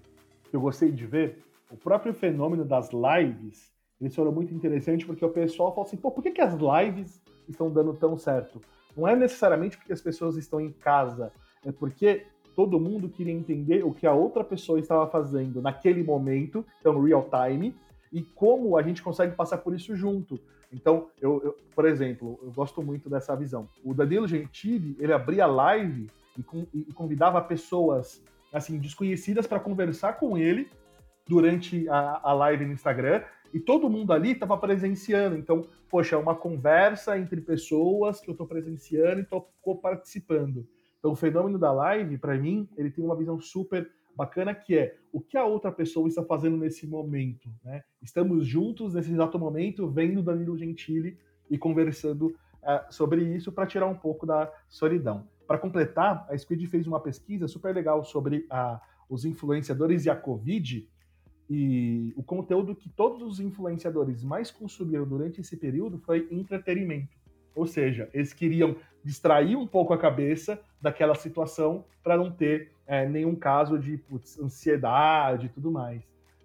[0.49, 5.25] que eu gostei de ver, o próprio fenômeno das lives, eles foram muito interessante porque
[5.25, 8.61] o pessoal fala assim, pô, por que, que as lives estão dando tão certo?
[8.97, 11.33] Não é necessariamente porque as pessoas estão em casa,
[11.65, 16.65] é porque todo mundo queria entender o que a outra pessoa estava fazendo naquele momento,
[16.81, 17.77] então real time,
[18.13, 20.41] e como a gente consegue passar por isso junto.
[20.73, 23.69] Então, eu, eu por exemplo, eu gosto muito dessa visão.
[23.85, 28.23] O Danilo Gentili, ele abria live e, com, e convidava pessoas
[28.53, 30.69] assim, desconhecidas para conversar com ele
[31.27, 33.23] durante a, a live no Instagram
[33.53, 35.37] e todo mundo ali estava presenciando.
[35.37, 40.67] Então, poxa, é uma conversa entre pessoas que eu estou presenciando e estou participando.
[40.99, 44.97] Então, o fenômeno da live, para mim, ele tem uma visão super bacana que é
[45.13, 47.51] o que a outra pessoa está fazendo nesse momento.
[47.63, 47.83] Né?
[48.03, 51.19] Estamos juntos nesse exato momento, vendo Danilo Gentili
[51.51, 52.29] e conversando
[52.63, 55.29] uh, sobre isso para tirar um pouco da solidão.
[55.47, 60.17] Para completar, a Squid fez uma pesquisa super legal sobre a, os influenciadores e a
[60.17, 60.89] Covid,
[61.49, 67.17] e o conteúdo que todos os influenciadores mais consumiram durante esse período foi entretenimento.
[67.55, 73.09] Ou seja, eles queriam distrair um pouco a cabeça daquela situação para não ter é,
[73.09, 76.03] nenhum caso de putz, ansiedade e tudo mais.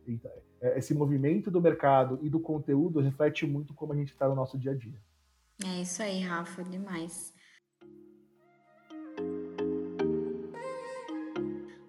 [0.08, 0.32] Então,
[0.62, 4.36] é, esse movimento do mercado e do conteúdo reflete muito como a gente está no
[4.36, 4.98] nosso dia a dia.
[5.66, 7.34] É isso aí, Rafa, demais.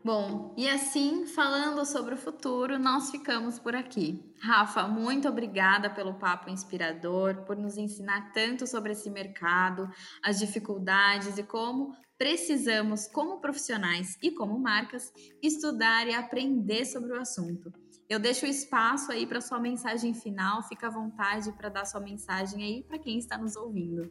[0.04, 4.20] Bom, e assim, falando sobre o futuro, nós ficamos por aqui.
[4.40, 9.88] Rafa, muito obrigada pelo papo inspirador, por nos ensinar tanto sobre esse mercado,
[10.20, 17.20] as dificuldades e como precisamos, como profissionais e como marcas, estudar e aprender sobre o
[17.20, 17.72] assunto.
[18.08, 22.00] Eu deixo o espaço aí para sua mensagem final, fica à vontade para dar sua
[22.00, 24.10] mensagem aí para quem está nos ouvindo.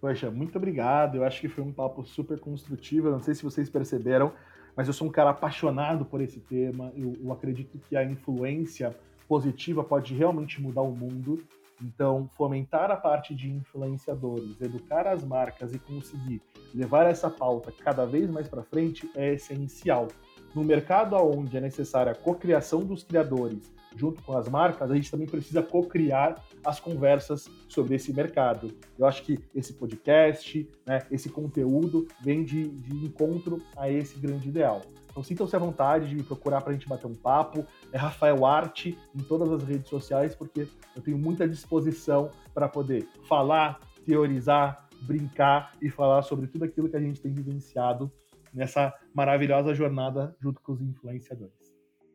[0.00, 1.16] Poxa, muito obrigado.
[1.16, 3.10] Eu acho que foi um papo super construtivo.
[3.10, 4.32] não sei se vocês perceberam,
[4.78, 6.92] mas eu sou um cara apaixonado por esse tema.
[6.94, 11.42] Eu, eu acredito que a influência positiva pode realmente mudar o mundo.
[11.82, 16.40] Então, fomentar a parte de influenciadores, educar as marcas e conseguir
[16.72, 20.06] levar essa pauta cada vez mais para frente é essencial.
[20.54, 25.10] No mercado onde é necessária a cocriação dos criadores junto com as marcas, a gente
[25.10, 28.72] também precisa co-criar as conversas sobre esse mercado.
[28.98, 34.48] Eu acho que esse podcast, né, esse conteúdo vem de, de encontro a esse grande
[34.48, 34.82] ideal.
[35.10, 37.66] Então sintam-se à vontade de me procurar para a gente bater um papo.
[37.92, 43.08] É Rafael Arte em todas as redes sociais, porque eu tenho muita disposição para poder
[43.28, 48.12] falar, teorizar, brincar e falar sobre tudo aquilo que a gente tem vivenciado
[48.54, 51.57] nessa maravilhosa jornada junto com os influenciadores.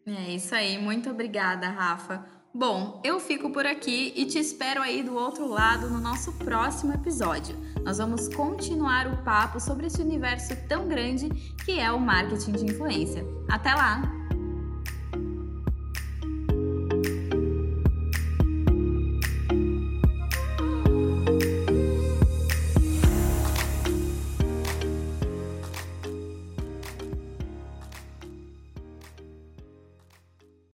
[0.05, 2.25] É isso aí, muito obrigada, Rafa.
[2.53, 6.93] Bom, eu fico por aqui e te espero aí do outro lado no nosso próximo
[6.93, 7.57] episódio.
[7.83, 11.29] Nós vamos continuar o papo sobre esse universo tão grande
[11.65, 13.25] que é o marketing de influência.
[13.49, 14.22] Até lá!